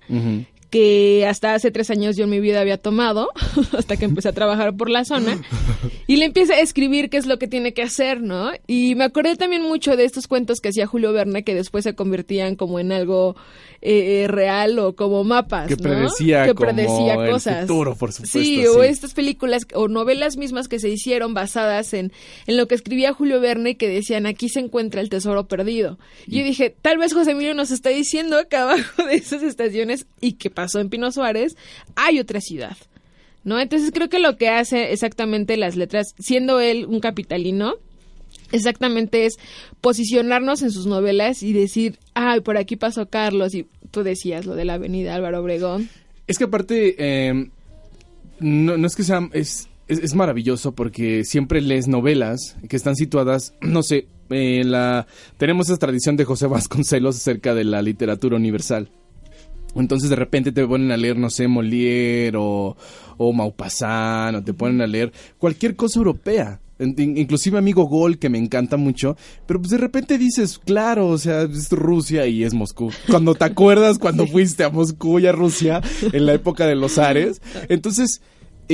[0.73, 3.29] Que hasta hace tres años yo en mi vida había tomado,
[3.77, 5.39] hasta que empecé a trabajar por la zona,
[6.07, 8.51] y le empieza a escribir qué es lo que tiene que hacer, ¿no?
[8.67, 11.95] Y me acordé también mucho de estos cuentos que hacía Julio Verne, que después se
[11.95, 13.37] convertían como en algo
[13.83, 15.83] eh, real o como mapas, Que ¿no?
[15.83, 17.61] predecía que como predecía el cosas.
[17.67, 18.67] futuro, por supuesto, Sí, sí.
[18.67, 22.13] o estas películas o novelas mismas que se hicieron basadas en,
[22.47, 25.99] en lo que escribía Julio Verne y que decían aquí se encuentra el tesoro perdido.
[26.27, 30.07] Y yo dije, tal vez José Emilio nos está diciendo que abajo de esas estaciones
[30.21, 31.57] y que pasó en Pino Suárez
[31.97, 32.77] hay otra ciudad.
[33.43, 33.59] ¿No?
[33.59, 37.75] Entonces creo que lo que hace exactamente las letras, siendo él un capitalino,
[38.53, 39.35] exactamente es
[39.81, 44.55] posicionarnos en sus novelas y decir, ay, por aquí pasó Carlos, y tú decías lo
[44.55, 45.89] de la avenida Álvaro Obregón.
[46.29, 47.51] Es que aparte, eh,
[48.39, 49.29] no, no es que sea...
[49.33, 55.69] Es, es, maravilloso porque siempre lees novelas que están situadas, no sé, eh, la, tenemos
[55.69, 58.89] esa tradición de José Vasconcelos acerca de la literatura universal.
[59.75, 62.77] Entonces de repente te ponen a leer, no sé, Molière o,
[63.17, 66.61] o Maupassant, o te ponen a leer cualquier cosa europea.
[66.79, 71.09] in- in- inclusive amigo Gol, que me encanta mucho, pero pues de repente dices, claro,
[71.09, 72.91] o sea, es Rusia y es Moscú.
[73.09, 75.81] Cuando te acuerdas cuando fuiste a Moscú y a Rusia
[76.13, 78.21] en la época de los Ares, entonces...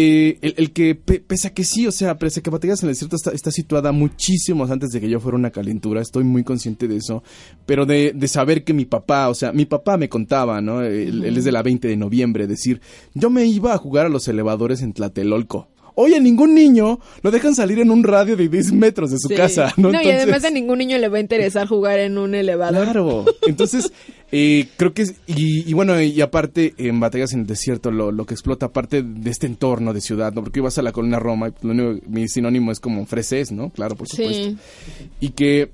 [0.00, 2.82] eh, el, el que, pe- pese a que sí, o sea, pese a que Batallas
[2.82, 6.24] en el Desierto está, está situada muchísimos antes de que yo fuera una calentura, estoy
[6.24, 7.22] muy consciente de eso,
[7.66, 10.82] pero de, de saber que mi papá, o sea, mi papá me contaba, ¿no?
[10.82, 12.80] Él, él es de la 20 de noviembre, decir,
[13.14, 15.68] yo me iba a jugar a los elevadores en Tlatelolco.
[16.00, 19.26] Hoy a ningún niño lo dejan salir en un radio de 10 metros de su
[19.28, 19.34] Sí.
[19.34, 19.88] casa, ¿no?
[19.90, 22.84] y Entonces- además a ningún niño le va a interesar jugar en un elevador.
[22.84, 23.24] Claro.
[23.48, 23.90] Entonces,
[24.32, 28.12] eh, creo que es, y, y bueno, y aparte, en Batallas en el Desierto, lo,
[28.12, 30.44] lo que explota, aparte de este entorno de ciudad, ¿no?
[30.44, 33.70] Porque ibas a la colonia Roma, y lo único- mi sinónimo es como freses, ¿no?
[33.70, 34.50] Claro, por supuesto.
[34.50, 34.56] Sí.
[35.20, 35.70] Y que,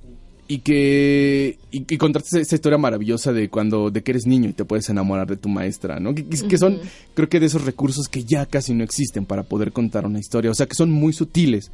[0.46, 4.52] y que, y, y contarte esa- historia maravillosa de cuando, de que eres niño y
[4.52, 6.14] te puedes enamorar de tu maestra, ¿no?
[6.14, 6.78] Que, que- que son,
[7.14, 10.50] creo que de esos recursos que ya casi no existen para poder contar una historia,
[10.50, 11.70] o sea, que son muy sutiles.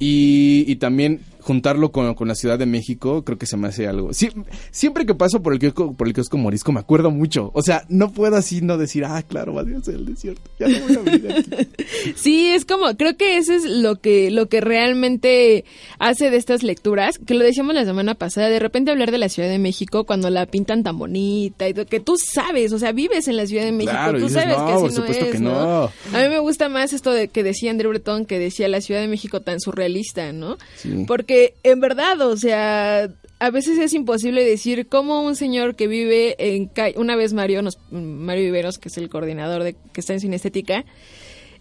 [0.00, 3.86] Y, y también juntarlo con, con la Ciudad de México, creo que se me hace
[3.86, 4.10] algo.
[4.10, 4.32] Sie-
[4.70, 7.50] siempre que paso por el kiosco, por el kiosco morisco, me acuerdo mucho.
[7.54, 10.42] O sea, no puedo así no decir, ah, claro, va a ser el desierto.
[10.58, 11.68] Ya no voy a venir aquí.
[12.16, 15.64] Sí, es como, creo que eso es lo que, lo que realmente
[15.98, 19.28] hace de estas lecturas, que lo decíamos la semana pasada, de repente hablar de la
[19.28, 23.28] Ciudad de México cuando la pintan tan bonita y que tú sabes, o sea, vives
[23.28, 25.24] en la Ciudad de México, Claro, tú dices, sabes "No, que así por no supuesto
[25.24, 25.50] es, que ¿no?
[25.52, 25.82] no.
[26.18, 29.00] A mí me gusta más esto de que decía André Breton, que decía la Ciudad
[29.00, 29.60] de México tan
[29.90, 30.58] surrealista, ¿no?
[30.76, 31.04] Sí.
[31.06, 36.36] Porque en verdad, o sea, a veces es imposible decir cómo un señor que vive
[36.38, 40.20] en una vez Mario nos, Mario Viveros, que es el coordinador de que está en
[40.20, 40.84] Cinestética,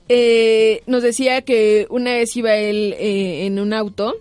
[0.07, 4.15] eh, nos decía que una vez iba él eh, en un auto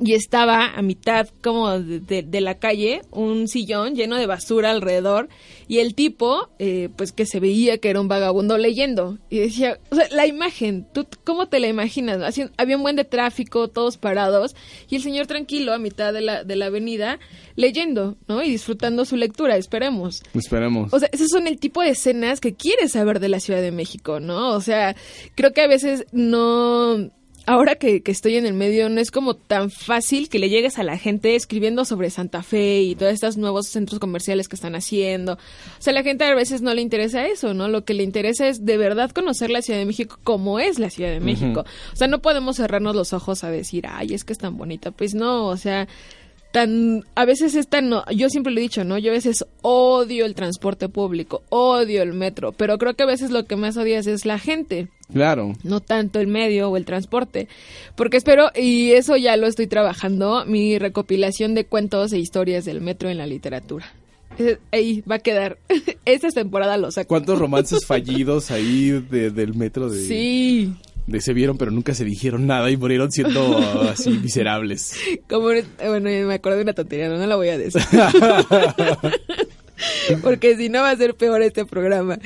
[0.00, 4.70] y estaba a mitad como de, de- de la calle un sillón lleno de basura
[4.72, 5.28] alrededor
[5.68, 9.78] y el tipo eh, pues que se veía que era un vagabundo leyendo y decía
[9.90, 13.68] o sea la imagen tú cómo te la imaginas Así, había un buen de tráfico
[13.68, 14.56] todos parados
[14.90, 17.20] y el señor tranquilo a mitad de la de la avenida
[17.54, 20.92] leyendo no y disfrutando su lectura esperemos Esperemos.
[20.92, 23.70] o sea, esos son el tipo de escenas que quieres saber de la Ciudad de
[23.70, 24.50] México, ¿no?
[24.54, 24.96] O sea,
[25.36, 27.10] creo que a veces no...
[27.46, 30.78] Ahora que, que estoy en el medio, no es como tan fácil que le llegues
[30.78, 34.74] a la gente escribiendo sobre Santa Fe y todos estos nuevos centros comerciales que están
[34.74, 35.34] haciendo.
[35.34, 35.38] O
[35.78, 37.68] sea, la gente a veces no le interesa eso, ¿no?
[37.68, 40.88] Lo que le interesa es de verdad conocer la Ciudad de México como es la
[40.88, 41.66] Ciudad de México.
[41.92, 44.90] O sea, no podemos cerrarnos los ojos a decir, ay, es que es tan bonita.
[44.90, 45.86] Pues no, o sea,
[46.54, 49.44] tan a veces es tan no, yo siempre lo he dicho no yo a veces
[49.60, 53.76] odio el transporte público odio el metro pero creo que a veces lo que más
[53.76, 54.86] odias es la gente.
[55.12, 55.52] Claro.
[55.64, 57.48] no tanto el medio o el transporte
[57.96, 62.80] porque espero y eso ya lo estoy trabajando mi recopilación de cuentos e historias del
[62.80, 63.92] metro en la literatura.
[64.38, 65.58] Eh, ahí va a quedar.
[66.04, 67.08] Esta temporada lo saco.
[67.08, 70.72] ¿Cuántos romances fallidos ahí de- del metro de, sí
[71.20, 73.58] se vieron pero nunca se dijeron nada y murieron siendo
[73.90, 74.96] así miserables?
[75.28, 77.82] Como, bueno, me acuerdo de una tontería, no, no la voy a decir.
[80.22, 82.18] Porque si no va a ser peor este programa.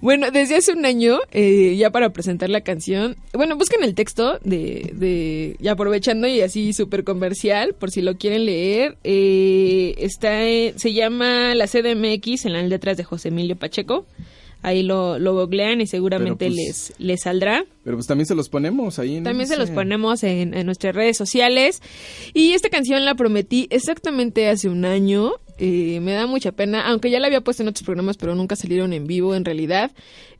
[0.00, 4.38] Bueno, desde hace un año, eh, ya para presentar la canción, bueno, busquen el texto
[4.44, 10.40] de, de y aprovechando y así súper comercial, por si lo quieren leer, eh, está,
[10.76, 14.06] se llama La CDMX en las letras de José Emilio Pacheco.
[14.62, 17.64] Ahí lo, lo googlean y seguramente pues, les, les saldrá.
[17.84, 20.94] Pero pues también se los ponemos ahí en También se los ponemos en, en nuestras
[20.94, 21.82] redes sociales.
[22.32, 25.32] Y esta canción la prometí exactamente hace un año.
[25.58, 28.56] Eh, me da mucha pena, aunque ya la había puesto en otros programas, pero nunca
[28.56, 29.90] salieron en vivo en realidad.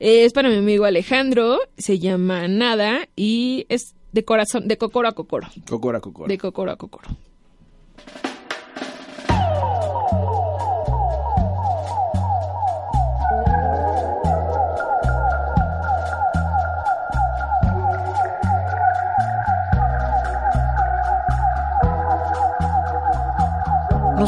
[0.01, 5.09] Eh, es para mi amigo Alejandro, se llama Nada y es de corazón, de cocoro
[5.09, 5.49] a cocoro.
[5.69, 6.29] Cocora, cocora.
[6.29, 7.09] De cocoro a cocoro.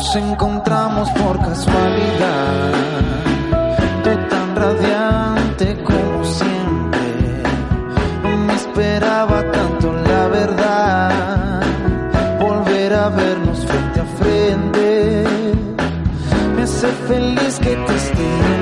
[0.05, 2.72] Nos encontramos por casualidad,
[4.05, 7.42] tú tan radiante como siempre.
[8.22, 11.62] No me esperaba tanto, la verdad,
[12.38, 15.24] volver a vernos frente a frente.
[16.55, 18.53] Me hace feliz que te esté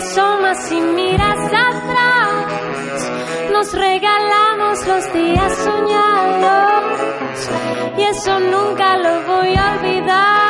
[0.00, 1.38] asomas y miras
[1.68, 3.10] atrás,
[3.52, 7.50] nos regalamos los días soñados
[7.98, 10.40] y eso nunca lo voy a olvidar.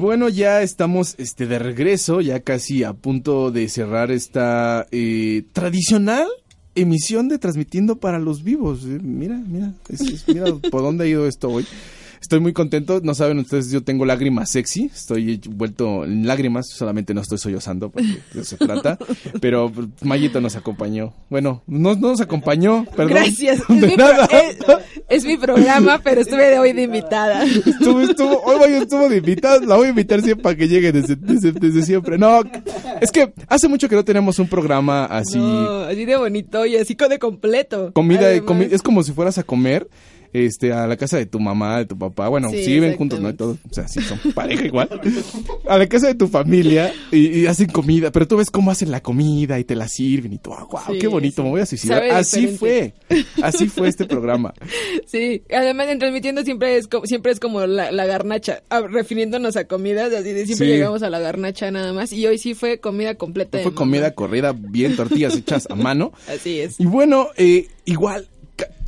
[0.00, 6.26] Bueno, ya estamos este, de regreso, ya casi a punto de cerrar esta eh, tradicional
[6.74, 8.84] emisión de Transmitiendo para los Vivos.
[8.84, 11.66] Eh, mira, mira, es- mira por dónde ha ido esto hoy.
[12.20, 17.14] Estoy muy contento, no saben ustedes, yo tengo lágrimas sexy, estoy vuelto en lágrimas, solamente
[17.14, 18.98] no estoy sollozando, porque de eso se trata,
[19.40, 21.14] pero Mayito nos acompañó.
[21.30, 23.14] Bueno, no, no nos acompañó, perdón.
[23.14, 23.60] Gracias.
[23.70, 24.26] Es mi, pro- nada.
[24.26, 24.58] es-
[25.08, 27.42] es mi programa, pero estuve de hoy de invitada.
[27.44, 30.92] Estuvo, estuvo, hoy Mayo estuvo de invitada, la voy a invitar siempre para que llegue
[30.92, 32.18] desde, desde, desde siempre.
[32.18, 32.42] No,
[33.00, 36.76] es que hace mucho que no tenemos un programa así, No, así de bonito y
[36.76, 37.92] así con de completo.
[37.94, 39.88] comida, comi- es como si fueras a comer
[40.32, 43.20] este, a la casa de tu mamá, de tu papá, bueno, Sí, si viven juntos,
[43.20, 43.30] ¿no?
[43.30, 44.88] Y todo, o sea, si son pareja igual,
[45.68, 48.90] a la casa de tu familia y, y hacen comida, pero tú ves cómo hacen
[48.90, 51.42] la comida y te la sirven y tú, wow, Sí, qué bonito, sí.
[51.42, 51.98] me voy a suicidar.
[51.98, 52.94] Sabe Así diferente.
[53.08, 54.54] fue, así fue este programa.
[55.06, 59.56] Sí, además en transmitiendo siempre es como, siempre es como la, la garnacha, ah, refiriéndonos
[59.56, 60.72] a comidas, así de siempre Sí.
[60.72, 63.58] llegamos a la garnacha nada más y hoy sí fue comida completa.
[63.60, 66.12] Fue comida corrida, bien tortillas hechas a mano.
[66.28, 66.78] Así es.
[66.78, 68.28] Y bueno, eh, igual,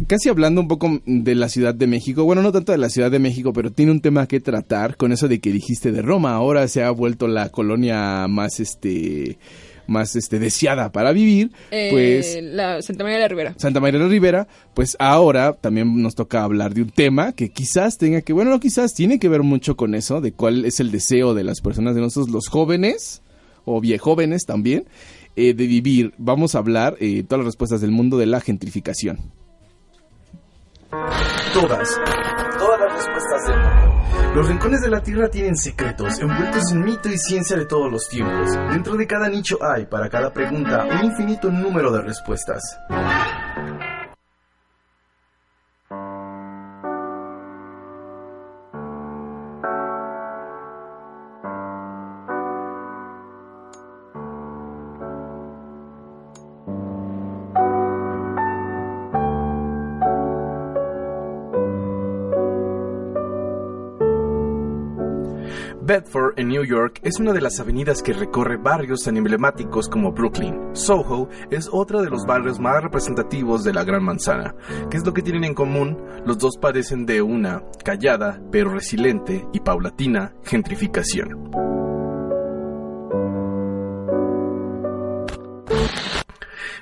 [0.06, 3.10] casi hablando un poco de la Ciudad de México, bueno, no tanto de la Ciudad
[3.10, 6.34] de México, pero tiene un tema que tratar con eso de que dijiste de Roma,
[6.34, 9.38] ahora se ha vuelto la colonia más, este,
[9.86, 12.38] más, este, deseada para vivir, Eh, pues...
[12.42, 13.54] la Santa María de la Rivera.
[13.58, 17.50] Santa María de la Rivera, pues ahora también nos toca hablar de un tema que
[17.50, 20.80] quizás tenga que, bueno, no quizás, tiene que ver mucho con eso, de cuál es
[20.80, 23.22] el deseo de las personas de nosotros, los jóvenes,
[23.64, 24.84] o viejóvenes también,
[25.36, 26.12] eh, de vivir.
[26.18, 29.18] Vamos a hablar, eh, todas las respuestas del mundo de la gentrificación.
[30.92, 31.98] Todas,
[32.58, 34.02] todas las respuestas del mundo.
[34.34, 38.06] Los rincones de la Tierra tienen secretos, envueltos en mito y ciencia de todos los
[38.10, 38.50] tiempos.
[38.70, 42.78] Dentro de cada nicho hay, para cada pregunta, un infinito número de respuestas.
[65.92, 70.12] Bedford, en New York, es una de las avenidas que recorre barrios tan emblemáticos como
[70.12, 70.58] Brooklyn.
[70.72, 74.54] Soho es otro de los barrios más representativos de la Gran Manzana.
[74.90, 75.98] ¿Qué es lo que tienen en común?
[76.24, 81.81] Los dos padecen de una callada, pero resiliente y paulatina gentrificación.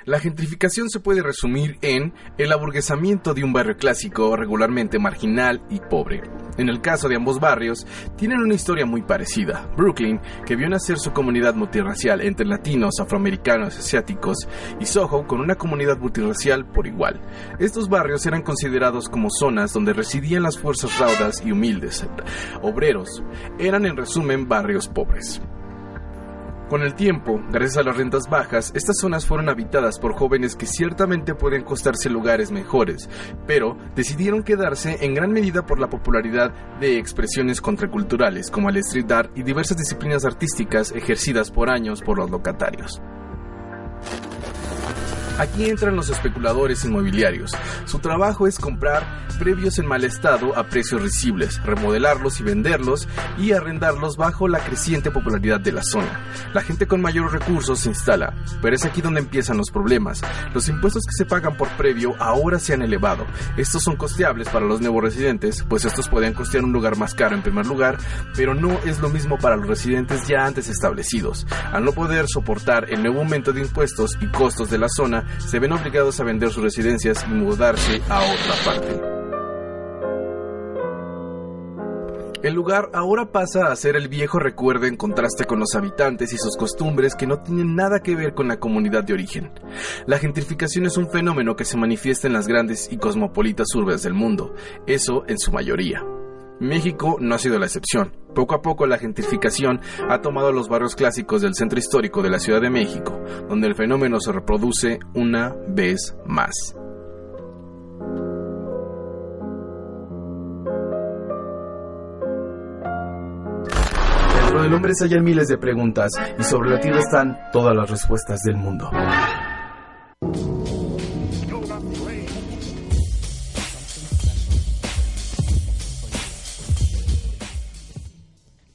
[0.05, 5.79] La gentrificación se puede resumir en el aburguesamiento de un barrio clásico, regularmente marginal y
[5.79, 6.21] pobre.
[6.57, 7.87] En el caso de ambos barrios,
[8.17, 9.69] tienen una historia muy parecida.
[9.77, 14.47] Brooklyn, que vio nacer su comunidad multirracial entre latinos, afroamericanos, asiáticos,
[14.79, 17.21] y Soho con una comunidad multirracial por igual.
[17.59, 22.05] Estos barrios eran considerados como zonas donde residían las fuerzas raudas y humildes,
[22.61, 23.23] obreros.
[23.57, 25.41] Eran en resumen barrios pobres.
[26.71, 30.65] Con el tiempo, gracias a las rentas bajas, estas zonas fueron habitadas por jóvenes que
[30.65, 33.09] ciertamente pueden costarse lugares mejores,
[33.45, 39.11] pero decidieron quedarse en gran medida por la popularidad de expresiones contraculturales como el street
[39.11, 43.01] art y diversas disciplinas artísticas ejercidas por años por los locatarios.
[45.39, 47.51] Aquí entran los especuladores inmobiliarios.
[47.85, 49.03] Su trabajo es comprar
[49.39, 53.07] previos en mal estado a precios risibles, remodelarlos y venderlos
[53.39, 56.19] y arrendarlos bajo la creciente popularidad de la zona.
[56.53, 60.21] La gente con mayores recursos se instala, pero es aquí donde empiezan los problemas.
[60.53, 63.25] Los impuestos que se pagan por previo ahora se han elevado.
[63.57, 67.35] Estos son costeables para los nuevos residentes, pues estos podían costear un lugar más caro
[67.35, 67.97] en primer lugar,
[68.35, 71.47] pero no es lo mismo para los residentes ya antes establecidos.
[71.71, 75.59] Al no poder soportar el nuevo aumento de impuestos y costos de la zona, se
[75.59, 79.11] ven obligados a vender sus residencias y mudarse a otra parte.
[82.43, 86.37] El lugar ahora pasa a ser el viejo recuerdo en contraste con los habitantes y
[86.39, 89.51] sus costumbres que no tienen nada que ver con la comunidad de origen.
[90.07, 94.15] La gentrificación es un fenómeno que se manifiesta en las grandes y cosmopolitas urbes del
[94.15, 94.55] mundo,
[94.87, 96.03] eso en su mayoría.
[96.61, 98.13] México no ha sido la excepción.
[98.35, 102.39] Poco a poco la gentrificación ha tomado los barrios clásicos del centro histórico de la
[102.39, 106.75] Ciudad de México, donde el fenómeno se reproduce una vez más.
[114.35, 117.89] Dentro del hombre se hallan miles de preguntas y sobre la Tierra están todas las
[117.89, 118.91] respuestas del mundo.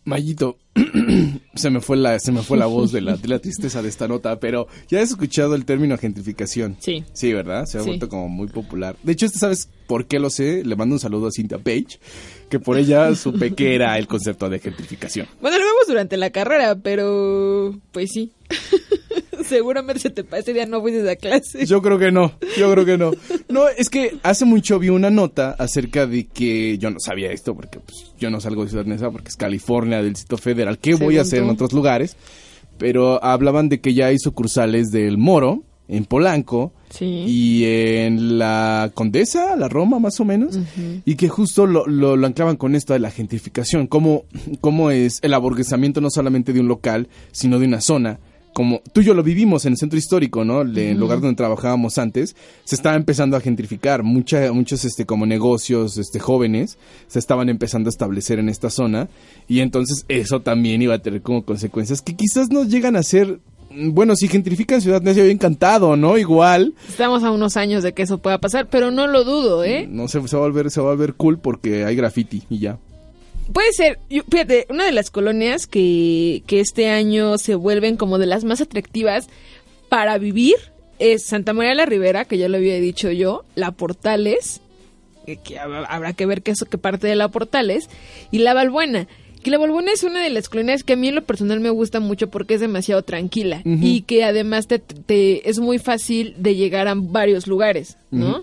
[0.07, 0.57] Mayito,
[1.55, 3.89] se me fue la, se me fue la voz de la, de la tristeza de
[3.89, 6.77] esta nota, pero ya has escuchado el término gentrificación.
[6.81, 7.05] Sí.
[7.13, 7.65] Sí, ¿verdad?
[7.67, 7.89] Se ha Sí.
[7.89, 8.97] vuelto como muy popular.
[9.03, 10.65] De hecho, este sabes por qué lo sé.
[10.65, 11.99] Le mando un saludo a Cynthia Page,
[12.51, 15.27] que por ella supe que era el concepto de gentrificación.
[15.41, 18.33] Bueno, lo vemos durante la carrera, pero pues sí.
[19.45, 21.67] Seguramente se te pasa ese día no fuiste a clase.
[21.67, 23.13] Yo creo que no, yo creo que no.
[23.49, 27.55] No, es que hace mucho vi una nota acerca de que yo no sabía esto
[27.55, 30.66] porque pues, yo no salgo de Ciudad Neza porque es California del Distrito Federal.
[30.75, 32.17] ¿Qué voy a hacer en otros lugares?
[32.79, 37.05] Pero hablaban de que ya hay sucursales del Moro en Polanco Sí.
[37.27, 40.59] y en la Condesa, la Roma más o menos,
[41.05, 44.25] y que justo lo, lo, lo anclaban con esto de la gentrificación, cómo,
[44.61, 48.19] cómo es el aburguesamiento no solamente de un local, sino de una zona
[48.57, 50.65] como tú y yo lo vivimos en el centro histórico, ¿no?
[50.65, 52.35] Le- El lugar donde trabajábamos antes,
[52.65, 54.03] se estaba empezando a gentrificar.
[54.03, 59.09] Mucha, muchos, este, como negocios, este, jóvenes, se estaban empezando a establecer en esta zona.
[59.47, 63.41] Y entonces eso también iba a tener como consecuencias que quizás no llegan a ser,
[63.71, 66.17] mm, bueno, si gentrifican Ciudad Necia, había encantado, ¿no?
[66.17, 66.73] Igual.
[66.89, 69.87] Estamos a unos años de que eso pueda pasar, pero no lo dudo, ¿eh?
[69.87, 72.61] No se, se va a volver, se va a volver cool porque hay graffiti y
[72.61, 72.79] ya.
[73.53, 78.19] Puede ser, yo- fíjate, una de las colonias que, que este año se vuelven como
[78.19, 79.29] de las más atractivas
[79.89, 80.57] para vivir
[80.99, 84.61] es Santa María la Ribera, que ya lo había dicho yo, La Portales,
[85.27, 87.89] que, que hab- habrá que ver qué es qué parte de La Portales,
[88.31, 89.07] y La Balbuena.
[89.43, 91.71] Que La Balbuena es una de las colonias que a mí en lo personal me
[91.71, 96.57] gusta mucho porque es demasiado tranquila y que además te, te- es muy fácil de
[96.57, 98.43] llegar a varios lugares, ¿no?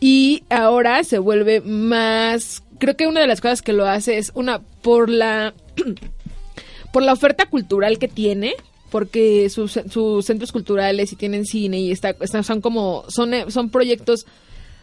[0.00, 2.62] Y ahora se vuelve más.
[2.80, 5.54] Creo que una de las cosas que lo hace es una por la
[6.92, 8.54] por la oferta cultural que tiene,
[8.90, 13.44] porque sus, sus centros culturales y tienen cine y está, está- son como son eh,
[13.48, 14.26] son proyectos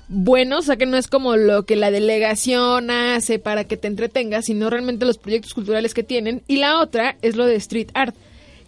[0.08, 3.88] buenos, o sea que no es como lo que la delegación hace para que te
[3.88, 6.44] entretengas, sino realmente los proyectos culturales que tienen.
[6.48, 8.16] Y la otra es lo de street art,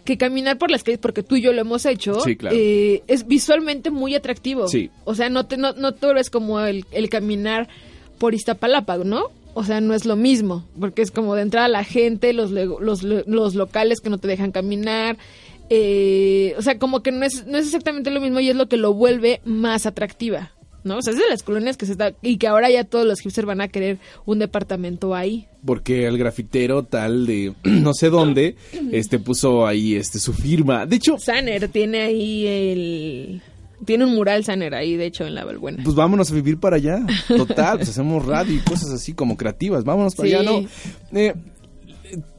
[0.04, 2.54] que caminar por las calles, porque tú y yo lo hemos hecho, Sí, claro.
[2.58, 4.68] eh, es visualmente muy atractivo.
[4.68, 4.90] Sí.
[5.04, 7.68] O sea, no te, no, no tú ves como el, el caminar
[8.20, 9.30] por Iztapalapa, ¿no?
[9.54, 13.02] O sea, no es lo mismo, porque es como de entrada la gente, los, los,
[13.02, 15.16] los locales que no te dejan caminar.
[15.70, 18.68] eh, o sea, como que no es, no es exactamente lo mismo y es lo
[18.68, 20.52] que lo vuelve más atractiva,
[20.84, 20.98] ¿no?
[20.98, 22.12] O sea, es de las colonias que se está...
[22.22, 25.46] Y que ahora ya todos los hipsters van a querer un departamento ahí.
[25.64, 28.56] Porque el grafitero tal de no sé dónde,
[28.92, 30.86] este puso ahí este su firma.
[30.86, 33.42] De hecho, Sanner tiene ahí el...
[33.84, 35.82] Tiene un mural Sanner ahí, de hecho, en la Balbuena.
[35.82, 37.00] pues vámonos a vivir para allá.
[37.28, 39.84] Total, pues hacemos radio y cosas así como creativas.
[39.84, 40.34] Vámonos para Sí.
[40.34, 40.68] allá, ¿no?
[41.18, 41.34] Eh,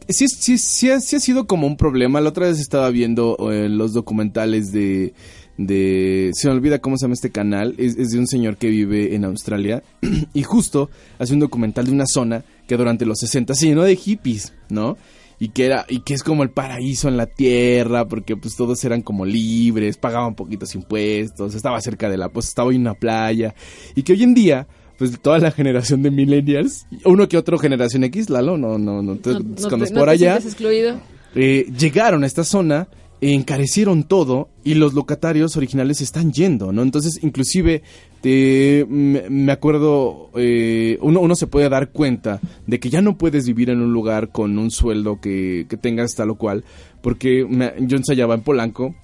[0.07, 2.21] sí, sí, sí, ha, sí ha sido como un problema.
[2.21, 5.13] La otra vez estaba viendo eh, los documentales de,
[5.57, 6.31] de...
[6.33, 7.75] Se me olvida cómo se llama este canal.
[7.77, 9.83] Es, es de un señor que vive en Australia.
[10.33, 10.89] y justo
[11.19, 14.97] hace un documental de una zona que durante los 60 se llenó de hippies, ¿no?
[15.43, 18.83] Y que, era, y que es como el paraíso en la tierra, porque pues todos
[18.85, 23.55] eran como libres, pagaban poquitos impuestos, estaba cerca de la, pues estaba en una playa.
[23.95, 24.67] Y que hoy en día,
[24.99, 29.15] pues toda la generación de millennials, uno que otro generación X, Lalo, no, no, no
[29.17, 29.61] te No- no te-
[29.91, 30.99] no por te allá, excluido?
[31.33, 32.87] eh, llegaron a esta zona,
[33.19, 36.81] encarecieron todo y los locatarios originales están yendo, ¿no?
[36.83, 37.81] Entonces, inclusive,
[38.23, 43.45] eh, me, acuerdo, eh, uno, uno se puede dar cuenta de que ya no puedes
[43.47, 46.63] vivir en un lugar con un sueldo que, que tengas tal o cual,
[47.01, 48.95] porque me- yo ensayaba en Polanco,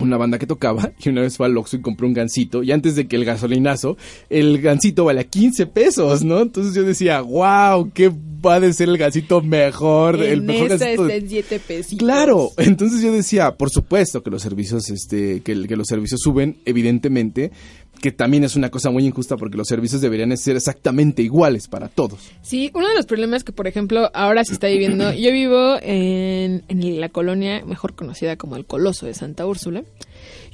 [0.00, 2.70] una banda que tocaba y una vez fue al Oxxo y compró un gancito y
[2.70, 3.96] antes de que el gasolinazo,
[4.30, 6.40] el gancito vale 15 pesos, ¿no?
[6.40, 8.08] Entonces yo decía, wow, qué
[8.46, 11.98] va de ser el gancito mejor, el mejor esta gancito está en siete pesitos.
[11.98, 16.58] Claro, entonces yo decía, por supuesto que los servicios, este, que, que los servicios suben,
[16.64, 17.50] evidentemente,
[17.98, 21.88] que también es una cosa muy injusta porque los servicios deberían ser exactamente iguales para
[21.88, 22.20] todos.
[22.42, 26.64] Sí, uno de los problemas que, por ejemplo, ahora se está viviendo, yo vivo en,
[26.68, 29.84] en la colonia mejor conocida como el Coloso de Santa Úrsula,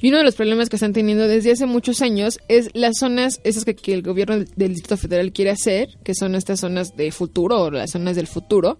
[0.01, 3.39] y uno de los problemas que están teniendo desde hace muchos años es las zonas,
[3.43, 6.95] esas que, que el gobierno del, del Distrito Federal quiere hacer, que son estas zonas
[6.95, 8.77] de futuro o las zonas del futuro,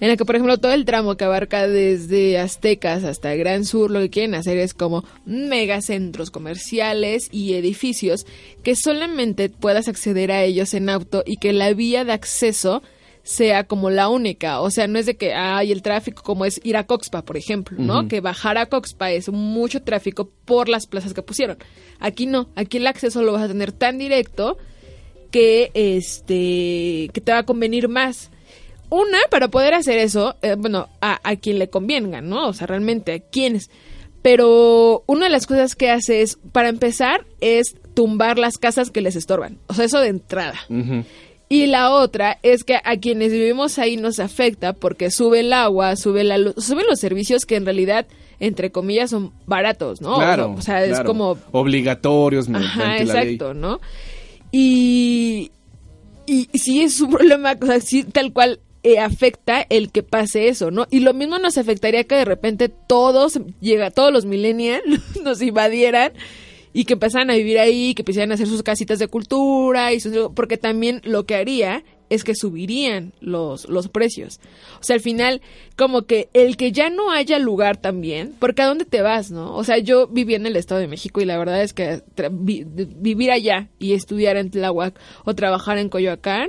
[0.00, 3.90] en la que, por ejemplo, todo el tramo que abarca desde Aztecas hasta Gran Sur,
[3.90, 8.26] lo que quieren hacer es como megacentros comerciales y edificios
[8.62, 12.82] que solamente puedas acceder a ellos en auto y que la vía de acceso
[13.22, 16.60] sea como la única, o sea, no es de que hay el tráfico como es
[16.64, 18.08] ir a Coxpa, por ejemplo, ¿no?
[18.08, 21.58] Que bajar a Coxpa es mucho tráfico por las plazas que pusieron.
[21.98, 24.56] Aquí no, aquí el acceso lo vas a tener tan directo
[25.30, 28.29] que este que te va a convenir más.
[28.90, 32.48] Una, para poder hacer eso, eh, bueno, a, a quien le convenga, ¿no?
[32.48, 33.70] O sea, realmente a quienes.
[34.22, 39.00] Pero una de las cosas que hace es, para empezar, es tumbar las casas que
[39.00, 39.58] les estorban.
[39.68, 40.58] O sea, eso de entrada.
[41.48, 45.96] Y la otra es que a quienes vivimos ahí nos afecta porque sube el agua,
[45.96, 48.06] sube la luz, suben los servicios que en realidad,
[48.38, 50.16] entre comillas, son baratos, ¿no?
[50.16, 50.54] Claro.
[50.56, 51.06] O sea, es claro.
[51.06, 53.02] como Obligatorios, Ajá, la ley.
[53.02, 53.80] exacto, ¿no?
[54.52, 55.50] Y,
[56.26, 60.48] y sí es un problema, o sea, sí tal cual eh, afecta el que pase
[60.48, 60.86] eso, ¿no?
[60.90, 64.82] Y lo mismo nos afectaría que de repente todos, llega, todos los millennials
[65.24, 66.12] nos invadieran
[66.72, 70.00] y que empezaran a vivir ahí, que empezaran a hacer sus casitas de cultura, y
[70.00, 74.40] sus- porque también lo que haría es que subirían los, los precios.
[74.80, 75.42] O sea, al final,
[75.76, 79.54] como que el que ya no haya lugar también, porque a dónde te vas, ¿no?
[79.56, 83.30] O sea, yo viví en el Estado de México y la verdad es que vivir
[83.30, 86.48] allá y estudiar en Tláhuac o trabajar en Coyoacán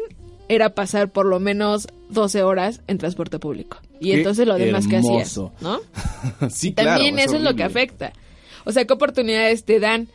[0.49, 3.77] era pasar por lo menos 12 horas en transporte público.
[3.99, 5.37] Y Qué entonces lo demás que hacías.
[5.61, 5.79] ¿no?
[6.49, 6.91] sí, claro.
[6.91, 8.13] También eso es lo que afecta.
[8.65, 10.07] O sea, ¿qué oportunidades te dan?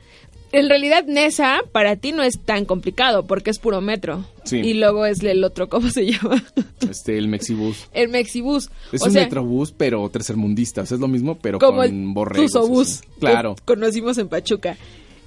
[0.53, 4.24] En realidad, Nesa para ti no es tan complicado porque es puro metro.
[4.44, 4.59] Sí.
[4.59, 6.42] Y luego es el otro, ¿cómo se llama?
[6.88, 7.88] Este, el Mexibus.
[7.92, 8.70] El Mexibus.
[8.92, 10.82] Es o un sea, metrobús, pero tercermundista.
[10.82, 12.53] O sea, es lo mismo, pero como con borregos.
[12.53, 13.01] Tusobús.
[13.18, 13.57] Claro.
[13.57, 14.76] que conocimos en Pachuca.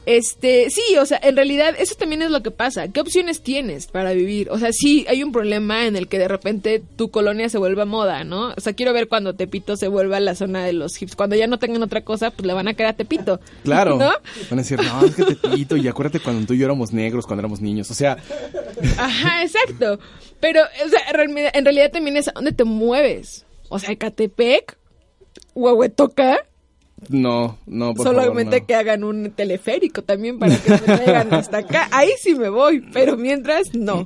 [0.09, 2.87] Este, sí, o sea, en realidad eso también es lo que pasa.
[2.87, 4.49] ¿Qué opciones tienes para vivir?
[4.49, 7.85] O sea, sí, hay un problema en el que de repente tu colonia se vuelva
[7.85, 8.55] moda, ¿no?
[8.57, 11.15] O sea, quiero ver cuando Tepito se vuelva la zona de los hips.
[11.15, 13.39] Cuando ya no tengan otra cosa, pues le van a querer a Tepito.
[13.63, 13.97] Claro.
[13.97, 14.09] ¿No?
[14.49, 17.27] Van a decir, no, es que Tepito, y acuérdate cuando tú y yo éramos negros,
[17.27, 17.91] cuando éramos niños.
[17.91, 18.17] O sea,
[18.97, 19.99] Ajá, exacto.
[20.39, 21.01] Pero, o sea,
[21.53, 23.45] en realidad, también es a dónde te mueves.
[23.69, 24.75] O sea, Catepec,
[25.53, 26.39] Huehuetoca,
[27.07, 28.67] no, no, por solamente favor, no.
[28.67, 31.87] que hagan un teleférico también para que me traigan hasta acá.
[31.91, 34.05] Ahí sí me voy, pero mientras no.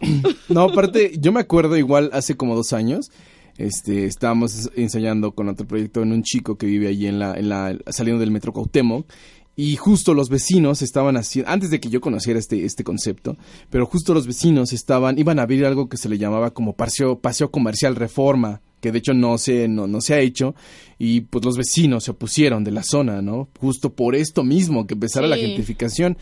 [0.50, 3.12] No, aparte, yo me acuerdo igual hace como dos años,
[3.58, 7.50] este, estábamos ensayando con otro proyecto en un chico que vive allí en la, en
[7.50, 9.08] la, saliendo del metro Cuauhtémoc.
[9.56, 13.38] Y justo los vecinos estaban haciendo, antes de que yo conociera este, este concepto,
[13.70, 17.20] pero justo los vecinos estaban, iban a abrir algo que se le llamaba como paseo,
[17.20, 20.56] paseo comercial reforma, que de hecho no se, no, no se ha hecho,
[20.98, 23.48] y pues los vecinos se opusieron de la zona, ¿no?
[23.60, 26.18] Justo por esto mismo, que empezara la gentrificación.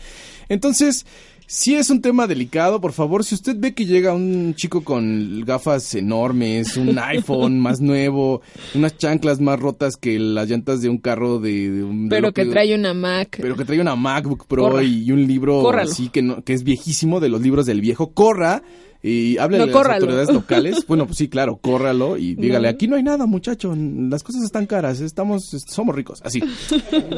[0.48, 1.06] Entonces,
[1.54, 5.42] sí es un tema delicado, por favor, si usted ve que llega un chico con
[5.44, 8.40] gafas enormes, un iPhone más nuevo,
[8.74, 12.08] unas chanclas más rotas que las llantas de un carro de, de un...
[12.08, 13.36] de Pero que trae una Mac.
[13.40, 14.82] pero que trae una MacBook Pro Corra.
[14.82, 15.90] y un libro Córralo.
[15.90, 18.62] así que, no- que es viejísimo de los libros del viejo, corra
[19.02, 20.86] y hable No, de las autoridades locales.
[20.86, 22.74] Bueno, pues sí, claro, córralo y dígale, No.
[22.74, 26.42] aquí no hay nada, muchacho, las cosas están caras, estamos, somos ricos, así.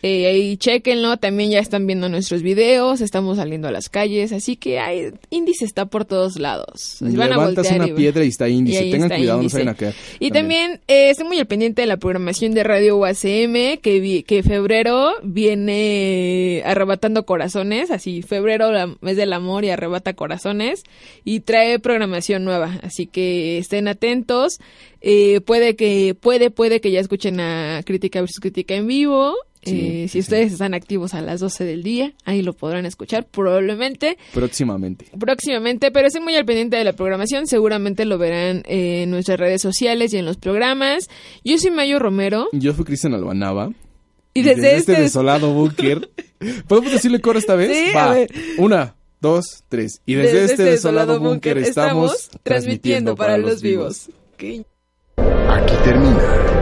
[0.02, 4.56] Eh, ahí chequenlo, también ya están viendo nuestros videos, estamos saliendo a las calles, así
[4.56, 6.96] que hay, Índice está por todos lados.
[7.00, 8.84] Van a Levantas voltear una y- piedra y está Índice.
[8.84, 9.64] y Tengan está cuidado, Índice.
[9.64, 9.94] no a caer.
[10.18, 14.22] Y también eh, estoy muy al pendiente de la programación de Radio UACM, que, vi-
[14.24, 20.82] que febrero viene arrebatando corazones, así febrero, la- mes del amor y arrebata corazones,
[21.24, 24.58] y trae programación nueva, así que estén atentos.
[25.00, 29.34] Eh, puede que, puede, puede que ya escuchen a Crítica versus Crítica en vivo.
[29.64, 32.84] Sí, Eh, sí, si ustedes están activos a las 12 del día, ahí lo podrán
[32.84, 35.06] escuchar probablemente Próximamente.
[35.18, 39.38] próximamente, pero estoy muy al pendiente de la programación, seguramente lo verán eh, en nuestras
[39.38, 41.08] redes sociales y en los programas.
[41.44, 43.70] Yo soy Mayo Romero Yo fui Cristian Albanaba.
[44.34, 45.00] y desde, este este...
[45.02, 46.10] desolado búnker.
[46.66, 47.70] ¿Podemos decirle coro esta vez?
[47.76, 48.10] Sí, Va.
[48.10, 48.30] a ver.
[48.58, 50.00] Una, dos, tres.
[50.06, 54.10] Y desde, este, desolado búnker estamos transmitiendo para los vivos.
[55.16, 56.61] Aquí termina.